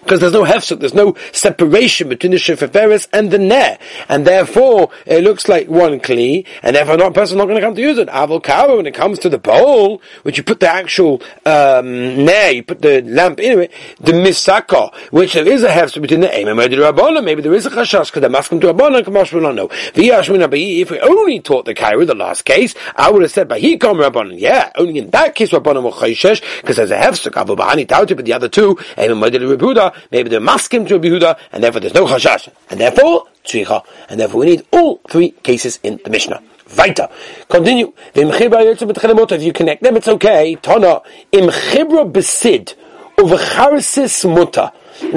because 0.00 0.20
there's 0.20 0.32
no 0.32 0.44
hefsek, 0.44 0.80
there's 0.80 0.94
no 0.94 1.14
separation 1.32 2.08
between 2.08 2.32
the 2.32 2.38
sheferes 2.38 3.08
and 3.12 3.30
the 3.30 3.38
ner, 3.38 3.78
and 4.08 4.26
therefore 4.26 4.90
it 5.06 5.22
looks 5.22 5.48
like 5.48 5.68
one 5.68 6.00
kli, 6.00 6.46
and 6.62 6.74
therefore 6.74 6.96
not 6.96 7.14
person 7.14 7.38
not 7.38 7.44
going 7.44 7.56
to 7.56 7.60
come 7.60 7.74
to 7.74 7.80
use 7.80 7.98
it. 7.98 8.08
Avol 8.08 8.40
when 8.76 8.86
it 8.86 8.94
comes 8.94 9.18
to 9.18 9.28
the 9.28 9.38
bowl, 9.38 10.00
which 10.22 10.36
you 10.36 10.42
put 10.42 10.60
the 10.60 10.68
actual 10.68 11.22
um, 11.44 12.24
ner, 12.24 12.50
you 12.50 12.62
put 12.62 12.82
the 12.82 13.02
lamp 13.02 13.40
in 13.40 13.60
it, 13.60 13.72
the 14.00 14.12
misaka, 14.12 14.94
which 15.10 15.34
there 15.34 15.46
is 15.46 15.62
a 15.62 15.68
hefsek 15.68 16.00
between 16.02 16.20
the 16.20 16.34
aim 16.34 16.48
and 16.48 16.58
the 16.58 16.76
rabbanon. 16.76 17.24
Maybe 17.24 17.42
there 17.42 17.54
is 17.54 17.66
a 17.66 17.70
chashash 17.70 18.06
because 18.06 18.20
they're 18.20 18.30
masking 18.30 18.60
to 18.60 18.72
rabbanon. 18.72 19.02
Kamash 19.02 19.32
will 19.32 19.42
not 19.42 19.54
know. 19.54 19.68
If 19.70 20.90
we 20.90 21.00
only 21.00 21.40
taught 21.40 21.64
the 21.64 21.74
kaira, 21.74 22.06
the 22.06 22.14
last 22.14 22.44
case, 22.44 22.74
I 22.96 23.10
would 23.10 23.22
have 23.22 23.30
said 23.30 23.48
by 23.48 23.58
he 23.58 23.76
come 23.76 23.98
rabbanon. 23.98 24.38
Yeah, 24.38 24.72
only 24.76 24.98
in 24.98 25.10
that 25.10 25.34
case 25.34 25.50
rabbanon 25.50 25.82
will 25.82 25.92
chayshesh 25.92 26.40
because 26.60 26.76
there's 26.76 26.90
a 26.90 26.96
hefsek. 26.96 27.32
Avol 27.32 27.56
bahani 27.56 27.86
tauti, 27.86 28.16
but 28.16 28.24
the 28.24 28.32
other 28.32 28.48
two, 28.48 28.78
aim 28.96 29.12
and 29.12 29.22
the 29.22 29.89
maybe 30.10 30.28
they're 30.28 30.40
maskim 30.40 30.86
to 30.88 30.94
Rabbi 30.94 31.08
Yehuda, 31.08 31.38
and 31.52 31.62
therefore 31.62 31.80
there's 31.80 31.94
no 31.94 32.06
chashash, 32.06 32.48
and 32.70 32.80
therefore 32.80 33.24
tzricha, 33.44 33.84
and 34.08 34.20
therefore 34.20 34.40
we 34.40 34.46
need 34.46 34.66
all 34.72 35.00
three 35.08 35.30
cases 35.30 35.78
in 35.82 36.00
the 36.04 36.10
Mishnah. 36.10 36.42
Weiter. 36.76 37.08
Continue. 37.48 37.92
If 38.14 39.42
you 39.42 39.52
connect 39.52 39.82
them, 39.82 39.96
it's 39.96 40.06
okay. 40.06 40.54
Tana 40.54 41.02
im 41.32 41.48
chibra 41.48 42.10
besid. 42.10 42.74
In 43.20 43.28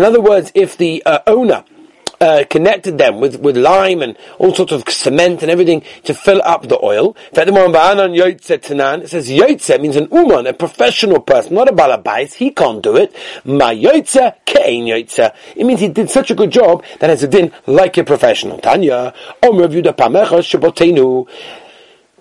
other 0.03 0.19
words, 0.19 0.51
if 0.55 0.77
the 0.77 1.01
uh, 1.05 1.19
owner 1.25 1.63
uh, 2.21 2.43
connected 2.49 2.97
them 2.97 3.19
with, 3.19 3.39
with 3.39 3.57
lime 3.57 4.01
and 4.01 4.17
all 4.37 4.53
sorts 4.53 4.71
of 4.71 4.83
cement 4.89 5.41
and 5.41 5.51
everything 5.51 5.83
to 6.03 6.13
fill 6.13 6.41
up 6.43 6.67
the 6.67 6.79
oil. 6.83 7.15
It 7.33 9.09
says 9.09 9.29
Yotze 9.29 9.81
means 9.81 9.95
an 9.95 10.07
uman, 10.11 10.47
a 10.47 10.53
professional 10.53 11.19
person, 11.19 11.55
not 11.55 11.69
a 11.69 11.73
balabais. 11.73 12.33
He 12.33 12.51
can't 12.51 12.81
do 12.81 12.95
it. 12.95 13.15
Ma 13.45 13.69
Yotze 13.71 14.35
kein 14.45 14.85
Yotze. 14.85 15.33
It 15.55 15.65
means 15.65 15.79
he 15.79 15.89
did 15.89 16.09
such 16.09 16.31
a 16.31 16.35
good 16.35 16.51
job 16.51 16.83
that 16.99 17.09
has 17.09 17.23
a 17.23 17.27
din 17.27 17.51
like 17.67 17.97
a 17.97 18.03
professional. 18.03 18.57
Tanya, 18.59 19.13
Om 19.41 19.57
Rav 19.57 19.71
Yudah. 19.71 19.93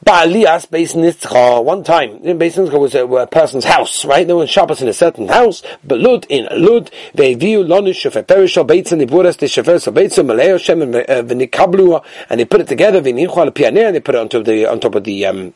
Ba'aliyas 0.04 0.66
Beis 0.66 0.94
Nitzcha. 0.94 1.62
One 1.62 1.84
time, 1.84 2.18
Beis 2.18 2.54
Nitzcha 2.54 2.80
was 2.80 2.94
a, 2.96 3.06
a, 3.06 3.26
person's 3.28 3.64
house, 3.64 4.04
right? 4.04 4.26
They 4.26 4.32
were 4.32 4.42
in 4.42 4.48
Shabbos 4.48 4.82
in 4.82 4.88
a 4.88 4.92
certain 4.92 5.28
house, 5.28 5.62
but 5.84 6.00
Lud 6.00 6.26
in 6.28 6.48
Lud, 6.50 6.90
they 7.14 7.34
view 7.34 7.62
Lonish 7.62 8.10
Shefer 8.10 8.24
Perishal 8.24 8.66
Beitzah 8.66 9.00
Niburas 9.00 9.36
Te 9.36 9.46
Shefer 9.46 9.80
So 9.80 9.92
Beitzah 9.92 10.26
Maleo 10.26 10.58
Shem 10.58 10.80
V'nikablu, 10.80 12.04
and 12.28 12.40
they 12.40 12.44
put 12.44 12.60
it 12.60 12.66
together, 12.66 13.00
V'nichu 13.00 13.36
Al 13.36 13.52
Pianeh, 13.52 13.86
and 13.86 13.94
they 13.94 14.00
put 14.00 14.16
it 14.16 14.18
on 14.18 14.28
top 14.28 14.40
of 14.40 14.46
the, 14.46 14.66
on 14.66 14.80
top 14.80 14.96
of 14.96 15.04
the, 15.04 15.24
um, 15.24 15.54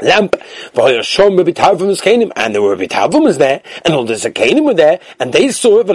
lamp. 0.00 0.36
And 0.76 2.54
there 2.54 2.62
were 2.62 2.76
Bitavum 2.76 3.38
there, 3.38 3.62
and 3.84 3.94
all 3.94 4.04
the 4.04 4.14
Zakanim 4.14 4.64
were 4.64 4.74
there, 4.74 5.00
and 5.20 5.32
they 5.32 5.50
saw 5.50 5.80
it, 5.80 5.86
but 5.86 5.94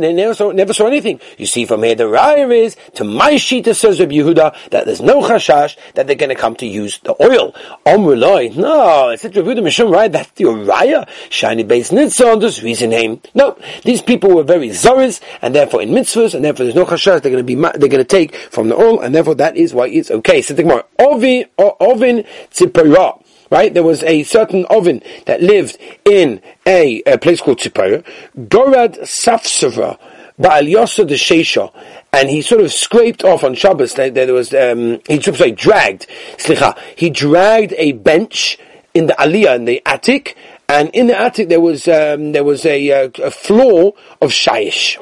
they 0.00 0.12
never 0.12 0.34
saw, 0.34 0.50
never 0.52 0.72
saw 0.72 0.86
anything. 0.86 1.20
You 1.36 1.46
see 1.46 1.66
from 1.66 1.82
here, 1.82 1.94
the 1.94 2.04
raya 2.04 2.50
is, 2.56 2.76
to 2.94 3.04
my 3.04 3.34
Shita 3.34 3.74
says 3.74 4.00
Rabbi 4.00 4.14
Yehuda, 4.14 4.70
that 4.70 4.86
there's 4.86 5.00
no 5.00 5.22
chashash, 5.22 5.76
that 5.94 6.06
they're 6.06 6.16
going 6.16 6.30
to 6.30 6.34
come 6.34 6.56
to 6.56 6.66
use 6.66 6.98
the 7.00 7.14
oil. 7.22 7.54
Omruloi, 7.86 8.56
no, 8.56 9.10
it's 9.10 9.24
a 9.24 9.28
Rabbi 9.28 9.40
Yehuda 9.40 9.60
Mishum, 9.60 9.90
right? 9.92 10.10
That's 10.10 10.30
the 10.32 10.44
raya. 10.44 11.08
Shiny 11.30 11.64
base 11.64 11.90
Nitzah 11.90 12.32
on 12.32 12.40
this 12.40 12.62
reason 12.62 12.90
name. 12.90 13.20
No, 13.34 13.58
these 13.84 14.02
people 14.02 14.34
were 14.34 14.42
very 14.42 14.70
zoris, 14.70 15.20
and 15.42 15.54
therefore 15.54 15.82
in 15.82 15.90
mitzvahs, 15.90 16.34
and 16.34 16.44
therefore 16.44 16.64
there's 16.64 16.76
no 16.76 16.84
chashash, 16.84 17.22
they're 17.22 17.32
going 17.32 17.36
to 17.36 17.42
be, 17.42 17.54
they're 17.54 17.88
going 17.88 17.98
to 17.98 18.04
take 18.04 18.34
from 18.34 18.68
the 18.68 18.76
oil, 18.76 19.00
and 19.00 19.14
therefore 19.14 19.34
that 19.36 19.56
is 19.56 19.74
why 19.74 19.88
it's 19.88 20.10
okay. 20.10 20.42
So 20.42 20.54
think 20.54 20.68
more. 20.68 20.84
Ovin, 20.98 21.48
ovin 21.58 22.26
tzipirah 22.50 23.17
right? 23.50 23.72
There 23.72 23.82
was 23.82 24.02
a 24.02 24.22
certain 24.22 24.64
oven 24.66 25.02
that 25.26 25.42
lived 25.42 25.78
in 26.04 26.40
a, 26.66 27.02
a 27.06 27.18
place 27.18 27.40
called 27.40 27.58
Tzipora. 27.58 28.04
Gorad 28.48 28.98
Safsava, 29.02 29.98
Baal 30.38 30.62
Yosa 30.62 31.06
de 31.06 31.14
Sheisha, 31.14 31.72
and 32.12 32.30
he 32.30 32.42
sort 32.42 32.60
of 32.60 32.72
scraped 32.72 33.24
off 33.24 33.44
on 33.44 33.54
Shabbos. 33.54 33.94
There, 33.94 34.10
there 34.10 34.32
was, 34.32 34.54
um, 34.54 35.00
he 35.08 35.20
sorry, 35.20 35.52
dragged, 35.52 36.06
slicha, 36.36 36.78
he 36.96 37.10
dragged 37.10 37.74
a 37.76 37.92
bench 37.92 38.58
in 38.94 39.06
the 39.06 39.14
aliyah, 39.14 39.56
in 39.56 39.64
the 39.64 39.82
attic, 39.84 40.36
and 40.68 40.90
in 40.90 41.06
the 41.06 41.18
attic 41.18 41.48
there 41.48 41.60
was, 41.60 41.88
um, 41.88 42.32
there 42.32 42.44
was 42.44 42.64
a, 42.66 42.88
a, 42.88 43.04
a 43.22 43.30
floor 43.30 43.94
of 44.20 44.30
shayish. 44.30 44.98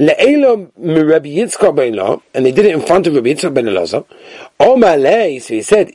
And 0.00 0.08
they 0.08 0.16
did 2.52 2.64
it 2.64 2.74
in 2.74 2.80
front 2.80 3.06
of 3.06 3.14
Rabbi 3.14 3.28
Yitzchak 3.28 3.52
ben 3.52 3.66
Elazar. 3.66 4.06
So 5.42 5.54
he 5.54 5.60
said, 5.60 5.92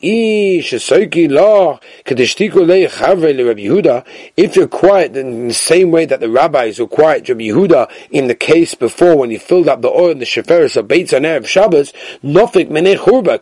if 4.38 4.56
you're 4.56 4.68
quiet 4.68 5.18
in 5.18 5.48
the 5.48 5.54
same 5.56 5.90
way 5.90 6.06
that 6.06 6.20
the 6.20 6.30
rabbis 6.30 6.80
were 6.80 6.86
quiet 6.86 7.28
Rabbi 7.28 7.42
Yehuda 7.46 7.92
in 8.12 8.28
the 8.28 8.36
case 8.36 8.76
before 8.76 9.16
when 9.18 9.32
he 9.32 9.40
filled 9.40 9.68
up 9.68 9.82
the 9.82 9.90
oil 9.90 10.12
in 10.12 10.20
the 10.20 10.26
Sheferis 10.26 10.78
of 10.78 10.88
Beitz 10.88 11.12
on 11.16 11.24
Erev 11.24 11.48
Shabbos, 11.48 11.92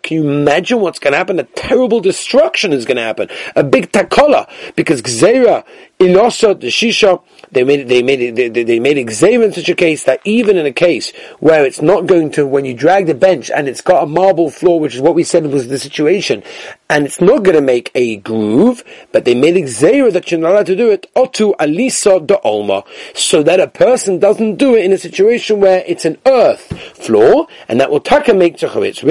can 0.02 0.18
you 0.18 0.24
imagine 0.24 0.80
what's 0.80 1.00
going 1.00 1.12
to 1.12 1.18
happen? 1.18 1.40
A 1.40 1.44
terrible 1.44 2.00
destruction 2.00 2.72
is 2.72 2.86
going 2.86 2.96
to 2.96 3.04
happen. 3.04 3.28
A 3.58 3.66
big 3.66 3.92
takola, 3.92 4.48
because 4.78 5.02
Gzeira, 5.02 5.66
Ilosa, 6.00 6.58
the 6.58 6.68
Shisha, 6.68 7.22
they 7.54 7.64
made 7.64 7.88
they 7.88 8.02
made 8.02 8.22
it, 8.22 8.54
they, 8.54 8.64
they 8.64 8.80
made 8.80 8.98
exam 8.98 9.42
in 9.42 9.54
such 9.54 9.70
a 9.70 9.76
case 9.76 10.04
that 10.06 10.22
even 10.26 10.58
in 10.58 10.66
a 10.66 10.72
case 10.72 11.12
where 11.40 11.66
it's 11.66 11.82
not 11.82 12.06
going 12.06 12.32
to, 12.32 12.46
when 12.46 12.66
you 12.66 12.74
drag 12.74 13.08
the 13.08 13.14
bench 13.14 13.52
and 13.52 13.68
it's 13.68 13.82
got 13.82 14.04
a 14.04 14.06
marble 14.06 14.50
floor, 14.50 14.80
which 14.80 14.96
is 14.96 15.02
what 15.02 15.16
we 15.16 15.24
said 15.24 15.46
was 15.48 15.68
the 15.68 15.80
situation, 15.80 16.44
and 16.90 17.06
it's 17.06 17.22
not 17.22 17.44
going 17.44 17.56
to 17.56 17.62
make 17.62 17.92
a 17.96 18.18
groove, 18.18 18.84
but 19.12 19.26
they 19.26 19.36
made 19.36 19.58
exam 19.58 20.12
that 20.12 20.32
you're 20.32 20.40
not 20.40 20.52
allowed 20.52 20.66
to 20.66 20.76
do 20.76 20.90
it, 20.92 21.10
otu 21.16 21.56
alisa 21.58 22.26
de 22.26 22.36
olma, 22.44 22.86
so 23.16 23.44
that 23.44 23.60
a 23.60 23.68
person 23.68 24.20
doesn't 24.20 24.56
do 24.56 24.76
it 24.76 24.84
in 24.84 24.92
a 24.92 24.98
situation 24.98 25.60
where 25.60 25.84
it's 25.88 26.06
an 26.06 26.18
earth 26.26 26.78
floor, 26.98 27.48
and 27.68 27.80
that 27.80 27.92
will 27.92 28.00
taka 28.00 28.34
make 28.34 28.58
tzachawitz. 28.58 29.04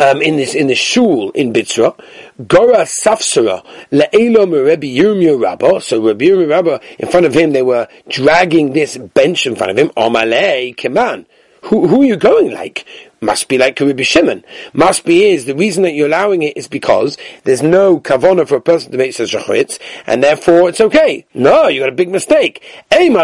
Um, 0.00 0.22
in 0.22 0.36
this 0.36 0.54
in 0.54 0.66
the 0.66 0.74
shul 0.74 1.30
in 1.30 1.52
Bitzra, 1.52 1.98
Gora 2.46 2.84
Safsara 2.84 3.64
Le'elom 3.90 4.52
Rebbe 4.66 4.86
Yirmiyah 4.86 5.40
Rabba. 5.40 5.80
So 5.80 6.00
Rebbe 6.00 6.24
Yirmiyah 6.24 6.50
Rabba, 6.50 6.80
in 6.98 7.08
front 7.08 7.26
of 7.26 7.34
him, 7.34 7.52
they 7.52 7.62
were 7.62 7.88
dragging 8.08 8.72
this 8.72 8.96
bench 8.96 9.46
in 9.46 9.56
front 9.56 9.72
of 9.72 9.78
him. 9.78 9.90
Omalei 9.90 10.74
Keman. 10.74 11.26
Who, 11.64 11.88
who 11.88 12.02
are 12.02 12.04
you 12.04 12.16
going 12.16 12.52
like? 12.52 12.84
Must 13.24 13.48
be 13.48 13.56
like 13.56 13.80
Rabbi 13.80 14.02
Shimon. 14.02 14.44
Must 14.74 15.02
be 15.06 15.24
is 15.24 15.46
the 15.46 15.54
reason 15.54 15.82
that 15.84 15.94
you're 15.94 16.08
allowing 16.08 16.42
it 16.42 16.58
is 16.58 16.68
because 16.68 17.16
there's 17.44 17.62
no 17.62 17.98
kavona 17.98 18.46
for 18.46 18.56
a 18.56 18.60
person 18.60 18.92
to 18.92 18.98
make 18.98 19.14
such 19.14 19.32
a 19.32 19.38
chutz, 19.38 19.78
and 20.06 20.22
therefore 20.22 20.68
it's 20.68 20.80
okay. 20.80 21.24
No, 21.32 21.68
you 21.68 21.80
got 21.80 21.88
a 21.88 21.92
big 21.92 22.10
mistake. 22.10 22.62
When 22.90 23.16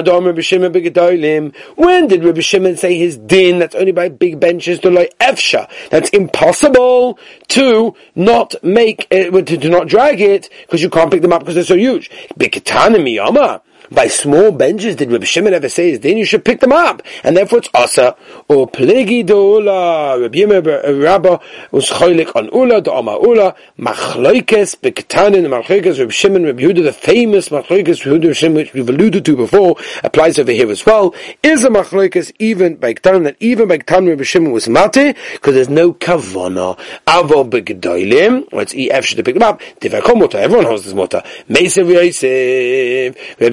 did 2.07 2.25
Rabbi 2.25 2.41
Shimon 2.41 2.77
say 2.79 2.97
his 2.97 3.19
din? 3.19 3.59
That's 3.59 3.75
only 3.75 3.93
by 3.93 4.09
big 4.09 4.41
benches 4.41 4.79
to 4.81 4.91
like 4.91 5.17
efsha. 5.19 5.69
That's 5.91 6.09
impossible 6.11 7.19
to 7.49 7.95
not 8.15 8.55
make 8.63 9.07
it, 9.11 9.33
to, 9.33 9.59
to 9.59 9.69
not 9.69 9.87
drag 9.87 10.23
it 10.23 10.49
because 10.63 10.83
you 10.83 10.89
can't 10.89 11.11
pick 11.11 11.21
them 11.21 11.35
up 11.35 11.41
because 11.41 11.57
they're 11.57 11.65
so 11.65 11.77
huge. 11.77 12.11
Bikatanim 12.39 13.70
by 13.91 14.07
small 14.07 14.53
benches 14.53 14.97
did 14.97 15.11
Rabbi 15.11 15.25
Shimon 15.25 15.53
ever 15.53 15.69
say 15.69 15.97
then 15.97 16.17
you 16.17 16.25
should 16.25 16.45
pick 16.45 16.61
them 16.61 16.73
up, 16.73 17.03
and 17.25 17.37
therefore 17.37 17.59
it's 17.59 17.69
asa 17.75 18.17
or 18.49 18.69
plegi 18.69 19.27
doula. 19.27 20.21
Rabbi 20.21 20.39
Yirmiyah 20.39 20.89
uh, 20.89 20.95
Rabba 20.95 21.41
was 21.73 21.89
cholik 21.89 22.35
on 22.37 22.49
ula 22.53 22.83
Oma 22.91 23.19
ula 23.19 23.55
machloikes 23.79 24.77
bektanin 24.77 25.47
machloikes 25.47 25.99
Rabbi 25.99 26.11
Shimon 26.11 26.45
Rabbi 26.45 26.63
Yehuda 26.63 26.85
the 26.85 26.93
famous 26.93 27.49
machloikes 27.49 28.11
Rabbi 28.11 28.33
Shimon 28.33 28.57
which 28.59 28.73
we've 28.73 28.89
alluded 28.89 29.25
to 29.25 29.37
before 29.37 29.77
applies 30.05 30.39
over 30.39 30.53
here 30.53 30.71
as 30.71 30.87
well. 30.87 31.15
Is 31.43 31.65
a 31.65 31.69
machloikes 31.69 32.33
even 32.39 32.77
by 32.77 32.95
ktan 32.95 33.25
that 33.25 33.37
even 33.41 33.69
by 33.69 33.79
ktan 33.79 34.09
Rabbi 34.09 34.23
Shimon 34.23 34.53
was 34.53 34.69
mate 34.69 35.17
because 35.33 35.55
there's 35.55 35.69
no 35.69 35.95
kavana 35.95 36.79
avo 37.07 37.49
begdoilim 37.49 38.47
or 38.53 38.63
it's 38.63 38.75
ef 38.77 39.05
should 39.05 39.25
pick 39.25 39.35
them 39.35 39.43
up. 39.43 39.61
Everyone 39.83 40.67
holds 40.67 40.85
this 40.85 40.95
mota. 40.95 41.25
Rabbi 41.49 41.67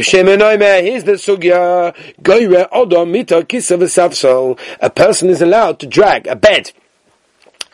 Shimon 0.03 0.26
Here's 0.27 1.05
the 1.05 1.13
sugya. 1.13 1.95
Goyre 2.21 2.69
odom 2.71 3.11
mita 3.11 3.45
kisa 3.45 3.77
v'safsol. 3.77 4.59
A 4.81 4.89
person 4.89 5.29
is 5.29 5.41
allowed 5.41 5.79
to 5.79 5.87
drag 5.87 6.27
a 6.27 6.35
bed 6.35 6.73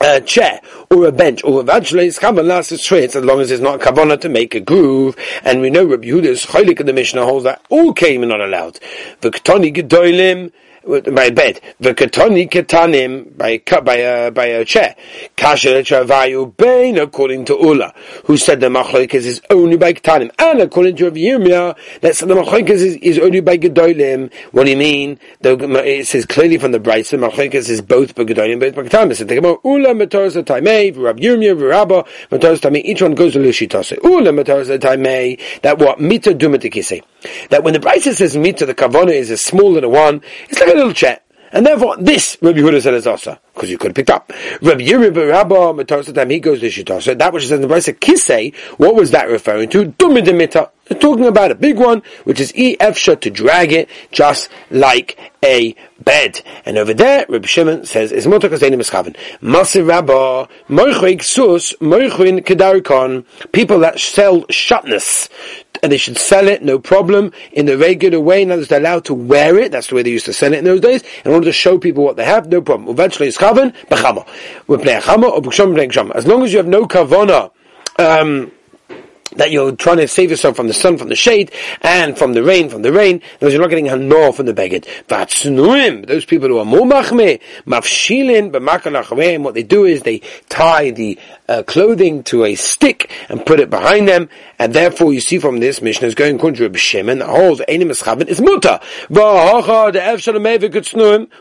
a 0.04 0.20
chair 0.20 0.60
or 0.92 1.06
a 1.08 1.12
bench 1.12 1.44
or 1.46 1.62
eventually 1.62 2.08
it's 2.08 2.22
last 2.22 2.78
straight 2.78 3.16
as 3.16 3.24
long 3.24 3.40
as 3.40 3.50
it's 3.52 3.62
not 3.62 3.80
kavana 3.80 4.20
to 4.20 4.28
make 4.28 4.54
a 4.54 4.60
groove. 4.60 5.16
And 5.44 5.62
we 5.62 5.70
know 5.70 5.86
Rabbi 5.86 6.08
Yehuda's 6.08 6.46
chaylik 6.46 6.80
in 6.80 6.86
the 6.86 6.94
Mishnah 6.94 7.24
holds 7.24 7.46
that 7.46 7.66
all 7.70 7.94
came 7.94 8.28
not 8.28 8.42
allowed. 8.42 8.80
V'ktoni 9.22 9.74
gedolim 9.74 10.52
by 10.86 11.26
a 11.26 11.32
bed. 11.32 11.60
V'katoni 11.82 12.50
ketanim 12.50 13.38
by 13.38 13.62
by 13.82 13.96
a 13.96 14.32
by 14.32 14.46
a 14.46 14.66
chair. 14.66 14.96
Kasha 15.36 15.70
travayu 15.84 16.56
bein 16.56 16.98
according 16.98 17.46
to 17.46 17.54
Ula, 17.54 17.94
who 18.26 18.38
said 18.38 18.60
the 18.60 18.68
machlokes 18.68 19.14
is 19.14 19.42
only 19.50 19.78
by 19.78 19.94
ketanim, 19.94 20.32
and 20.40 20.62
according 20.62 20.96
to 20.98 21.06
Rav 21.06 21.14
Yirmiyah, 21.14 21.76
that 22.02 22.16
the 22.16 22.26
machlokes 22.34 22.70
is, 22.70 22.96
is 22.98 23.20
only 23.20 23.42
by 23.42 23.58
gedolim. 23.58 24.32
What 24.52 24.66
do 24.66 24.72
you 24.72 24.78
mean? 24.78 25.20
The, 25.42 25.58
it 25.86 26.08
says 26.08 26.26
clearly 26.26 26.58
from 26.58 26.72
the 26.72 26.80
bright 26.80 27.06
the 27.08 27.18
machlokes 27.18 27.70
is 27.70 27.82
both 27.82 28.16
by 28.16 28.24
gedolim, 28.24 28.60
both 28.60 28.76
by 28.76 28.84
ketanim. 28.84 29.16
So 29.16 29.26
think 29.26 29.40
about 29.40 29.62
Ula 29.64 29.90
metoras 29.90 30.42
taimei, 30.44 30.96
Rav 30.96 31.18
Yirmiyah, 31.18 31.70
Rabba 31.70 32.04
metoras 32.32 32.60
taimei. 32.60 32.84
Each 32.84 33.02
one 33.02 33.16
goes 33.16 33.34
to 33.34 33.40
Lushitase. 33.40 34.04
Ula 34.04 34.32
metoras 34.32 34.78
taimei. 34.80 35.40
That 35.62 35.80
what 35.80 36.00
mita 36.00 36.32
dumatikise. 36.32 37.04
That 37.50 37.64
when 37.64 37.74
the 37.74 37.80
bright 37.80 38.02
says 38.02 38.36
mita, 38.38 38.66
the 38.66 38.76
kavona 38.76 39.12
is 39.12 39.30
a 39.30 39.38
small 39.38 39.72
little 39.72 39.92
one. 39.92 40.22
It's 40.50 40.60
like 40.60 40.70
a 40.70 40.76
little 40.76 40.94
chat. 40.94 41.24
And 41.54 41.68
therefore, 41.68 41.98
this 41.98 42.36
Rabbi 42.42 42.60
Yehuda 42.60 42.82
said 42.82 42.96
is 42.96 43.06
also 43.06 43.38
because 43.54 43.70
you 43.70 43.78
could 43.78 43.90
have 43.90 43.96
picked 43.96 44.10
up. 44.10 44.34
Rabbi 44.64 44.82
Yehuda 44.82 45.30
Rabba 45.30 46.14
time 46.14 46.30
he 46.32 46.40
goes 46.40 46.60
to 46.62 46.66
Shitasa. 46.68 47.20
That 47.20 47.32
which 47.32 47.44
is 47.44 47.52
in 47.52 47.62
the 47.62 47.68
Brisa 47.68 47.94
Kisei, 47.94 48.56
what 48.80 48.96
was 48.96 49.12
that 49.12 49.30
referring 49.30 49.70
to? 49.70 49.86
Dumidimita. 49.86 50.72
They're 50.86 51.00
talking 51.00 51.28
about 51.28 51.52
a 51.52 51.56
big 51.56 51.78
one, 51.78 52.02
which 52.24 52.40
is 52.40 52.52
Efsha 52.54 53.22
to 53.22 53.30
drag 53.30 53.72
it, 53.72 53.88
just 54.12 54.50
like 54.72 55.18
a 55.44 55.76
bed. 56.04 56.42
And 56.66 56.78
over 56.78 56.94
there, 56.94 57.26
Rabbi 57.30 57.46
Shimon 57.46 57.86
says, 57.86 58.12
is 58.12 58.28
motor 58.28 58.50
kazenim 58.50 58.82
eschaven. 58.82 59.16
Masir 59.40 59.88
Rabba, 59.88 60.50
moichig 60.68 61.24
sus, 61.24 61.74
moichin 61.80 62.44
kedarikon, 62.44 63.26
people 63.52 63.80
that 63.80 64.00
sell 64.00 64.46
shutness, 64.50 65.30
and 65.84 65.92
they 65.92 65.98
should 65.98 66.18
sell 66.18 66.48
it, 66.48 66.64
no 66.64 66.80
problem, 66.80 67.32
in 67.52 67.66
the 67.66 67.78
regular 67.78 68.20
way, 68.20 68.46
words, 68.46 68.70
they're 68.70 68.80
allowed 68.80 69.06
to 69.06 69.14
wear 69.14 69.60
it, 69.60 69.72
that's 69.72 69.88
the 69.88 69.96
way 69.96 70.02
they 70.02 70.10
used 70.10 70.26
to 70.26 70.34
sell 70.34 70.54
it 70.54 70.60
in 70.60 70.66
those 70.66 70.82
days, 70.82 71.04
in 71.26 71.32
order 71.32 71.46
to 71.46 71.52
show 71.52 71.78
people 71.78 72.04
what 72.04 72.16
they 72.16 72.26
have, 72.26 72.48
no 72.48 72.62
problem. 72.62 72.90
Eventually 72.90 73.28
it's 73.28 73.38
chaven, 73.38 73.72
bechama. 73.90 74.26
We're 74.68 74.80
playing 74.80 75.02
chama, 75.02 75.30
or 75.30 75.42
b'ksham, 75.42 76.12
As 76.16 76.26
long 76.26 76.44
as 76.44 76.54
you 76.54 76.58
have 76.58 76.68
no 76.68 76.86
kavona, 76.86 77.52
um, 78.00 78.52
that 79.38 79.52
you're 79.52 79.76
trying 79.76 79.98
to 79.98 80.08
save 80.08 80.30
yourself 80.30 80.56
from 80.56 80.68
the 80.68 80.74
sun, 80.74 80.98
from 80.98 81.10
the 81.10 81.16
shade, 81.16 81.52
and 81.82 82.18
from 82.18 82.34
the 82.34 82.44
rain, 82.44 82.70
from 82.70 82.82
the 82.82 82.92
rain, 82.92 83.22
because 83.34 83.54
you're 83.54 83.62
not 83.62 83.70
getting 83.70 83.86
hanor 83.86 84.32
from 84.32 84.46
the 84.46 84.54
beged. 84.54 84.86
Vatsnuim, 85.08 86.06
those 86.08 86.26
people 86.26 86.48
who 86.48 86.58
are 86.58 86.66
more 86.66 86.86
machme, 86.86 87.40
mafshilin, 87.66 88.52
b'makalachreim, 88.52 89.44
what 89.44 89.54
they 89.54 89.64
do 89.64 89.86
is 89.86 90.02
they 90.04 90.20
tie 90.50 90.92
the 90.92 91.18
uh, 91.48 91.64
clothing 91.64 92.24
to 92.24 92.46
a 92.46 92.56
stick 92.56 93.12
and 93.30 93.46
put 93.46 93.60
it 93.60 93.70
behind 93.70 94.08
them, 94.08 94.30
and 94.60 94.74
therefore 94.74 95.14
you 95.14 95.20
see 95.20 95.40
from 95.40 95.60
this 95.60 95.82
Mishnah 95.82 96.08
is 96.08 96.16
going 96.16 96.38
contra 96.40 96.68
Reb 96.68 96.78
Shimon, 96.78 97.20
the 97.20 97.28
whole 97.28 97.56
Einim 97.58 97.92
Eschavin 97.92 98.28
is 98.28 98.40
muta. 98.42 98.80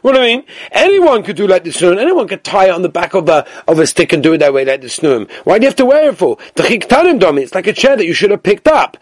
What 0.02 0.12
do 0.12 0.18
I 0.18 0.20
mean? 0.20 0.44
Anyone 0.72 1.22
could 1.22 1.36
do 1.36 1.46
like 1.46 1.64
the 1.64 1.70
snum, 1.70 1.98
anyone 1.98 2.28
could 2.28 2.44
tie 2.44 2.66
it 2.66 2.70
on 2.70 2.82
the 2.82 2.88
back 2.88 3.14
of 3.14 3.28
a, 3.28 3.46
of 3.68 3.78
a 3.78 3.86
stick 3.86 4.12
and 4.12 4.22
do 4.22 4.32
it 4.34 4.38
that 4.38 4.52
way 4.52 4.64
like 4.64 4.80
the 4.80 4.88
snum. 4.88 5.30
Why 5.44 5.58
do 5.58 5.64
you 5.64 5.68
have 5.68 5.76
to 5.76 5.84
wear 5.84 6.10
it 6.10 6.18
for? 6.18 6.38
It's 6.56 7.54
like 7.54 7.66
a 7.66 7.72
chair 7.82 7.96
that 7.96 8.06
you 8.06 8.14
should 8.14 8.30
have 8.30 8.42
picked 8.44 8.68
up. 8.68 8.96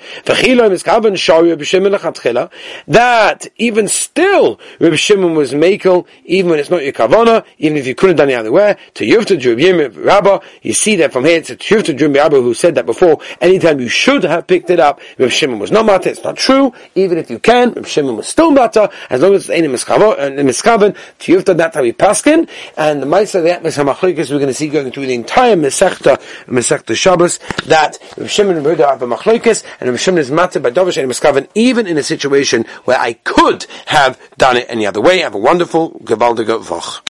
That 2.86 3.48
even 3.56 3.88
still, 3.88 4.60
Reb 4.80 4.94
Shimon 4.94 5.34
was 5.34 5.52
makel, 5.52 6.06
even 6.24 6.50
when 6.50 6.58
it's 6.58 6.70
not 6.70 6.82
your 6.82 6.92
kavana, 6.92 7.44
even 7.58 7.76
if 7.76 7.86
you 7.86 7.94
couldn't 7.94 8.18
have 8.18 8.26
done 8.26 8.34
it 8.34 8.38
other 8.38 8.52
way, 8.52 8.76
to 8.94 9.04
Yufta 9.04 9.38
Jurubim 9.38 10.04
Rabba, 10.04 10.40
you 10.62 10.72
see 10.72 10.96
that 10.96 11.12
from 11.12 11.26
here, 11.26 11.36
it's 11.36 11.50
Yufta 11.50 11.96
Jurubim 11.96 12.16
Rabba 12.16 12.40
who 12.40 12.54
said 12.54 12.74
that 12.76 12.86
before, 12.86 13.20
anytime 13.40 13.80
you 13.80 13.88
should 13.88 14.22
have 14.24 14.46
picked 14.46 14.70
it 14.70 14.80
up, 14.80 15.00
Reb 15.18 15.30
Shimon 15.30 15.58
was 15.58 15.70
not 15.70 15.84
matter, 15.84 16.08
it's 16.08 16.24
not 16.24 16.36
true, 16.38 16.72
even 16.94 17.18
if 17.18 17.28
you 17.30 17.38
can, 17.38 17.72
Reb 17.72 17.86
Shimon 17.86 18.16
was 18.16 18.28
still 18.28 18.50
matter, 18.50 18.88
as 19.10 19.20
long 19.20 19.34
as 19.34 19.50
it's 19.50 19.58
in 19.58 19.70
miskaven, 19.70 20.96
to 21.18 21.32
Yufta, 21.32 21.54
that's 21.56 21.76
how 21.76 21.82
we 21.82 21.92
paskin, 21.92 22.48
and 22.78 23.02
the 23.02 23.06
Maisa 23.06 23.42
the 23.42 23.52
Atmas 23.52 23.76
HaMachlikas, 23.76 24.30
we're 24.30 24.38
going 24.38 24.46
to 24.48 24.54
see 24.54 24.68
going 24.68 24.90
through 24.90 25.06
the 25.06 25.14
entire 25.14 25.56
Mesechta, 25.56 26.18
Mesechta 26.46 26.96
Shabbos, 26.96 27.38
that 27.66 27.98
Reb 28.16 28.28
Shimon 28.28 28.69
Reb 28.70 28.78
have 28.78 29.02
a 29.02 29.06
Machlokes, 29.06 29.64
and 29.80 29.90
Reb 29.90 29.98
Shimon 29.98 30.18
is 30.18 30.30
matter 30.30 30.60
by 30.60 30.70
Dovish 30.70 30.96
and 30.96 31.10
Miskaven, 31.10 31.48
even 31.54 31.86
in 31.86 31.98
a 31.98 32.02
situation 32.02 32.64
where 32.84 32.98
I 32.98 33.14
could 33.14 33.66
have 33.86 34.20
done 34.38 34.56
it 34.56 34.66
any 34.68 34.86
other 34.86 35.00
way. 35.00 35.18
Have 35.18 35.34
a 35.34 35.38
wonderful 35.38 36.00
Gevaldige 36.04 36.62
Voch. 36.62 37.02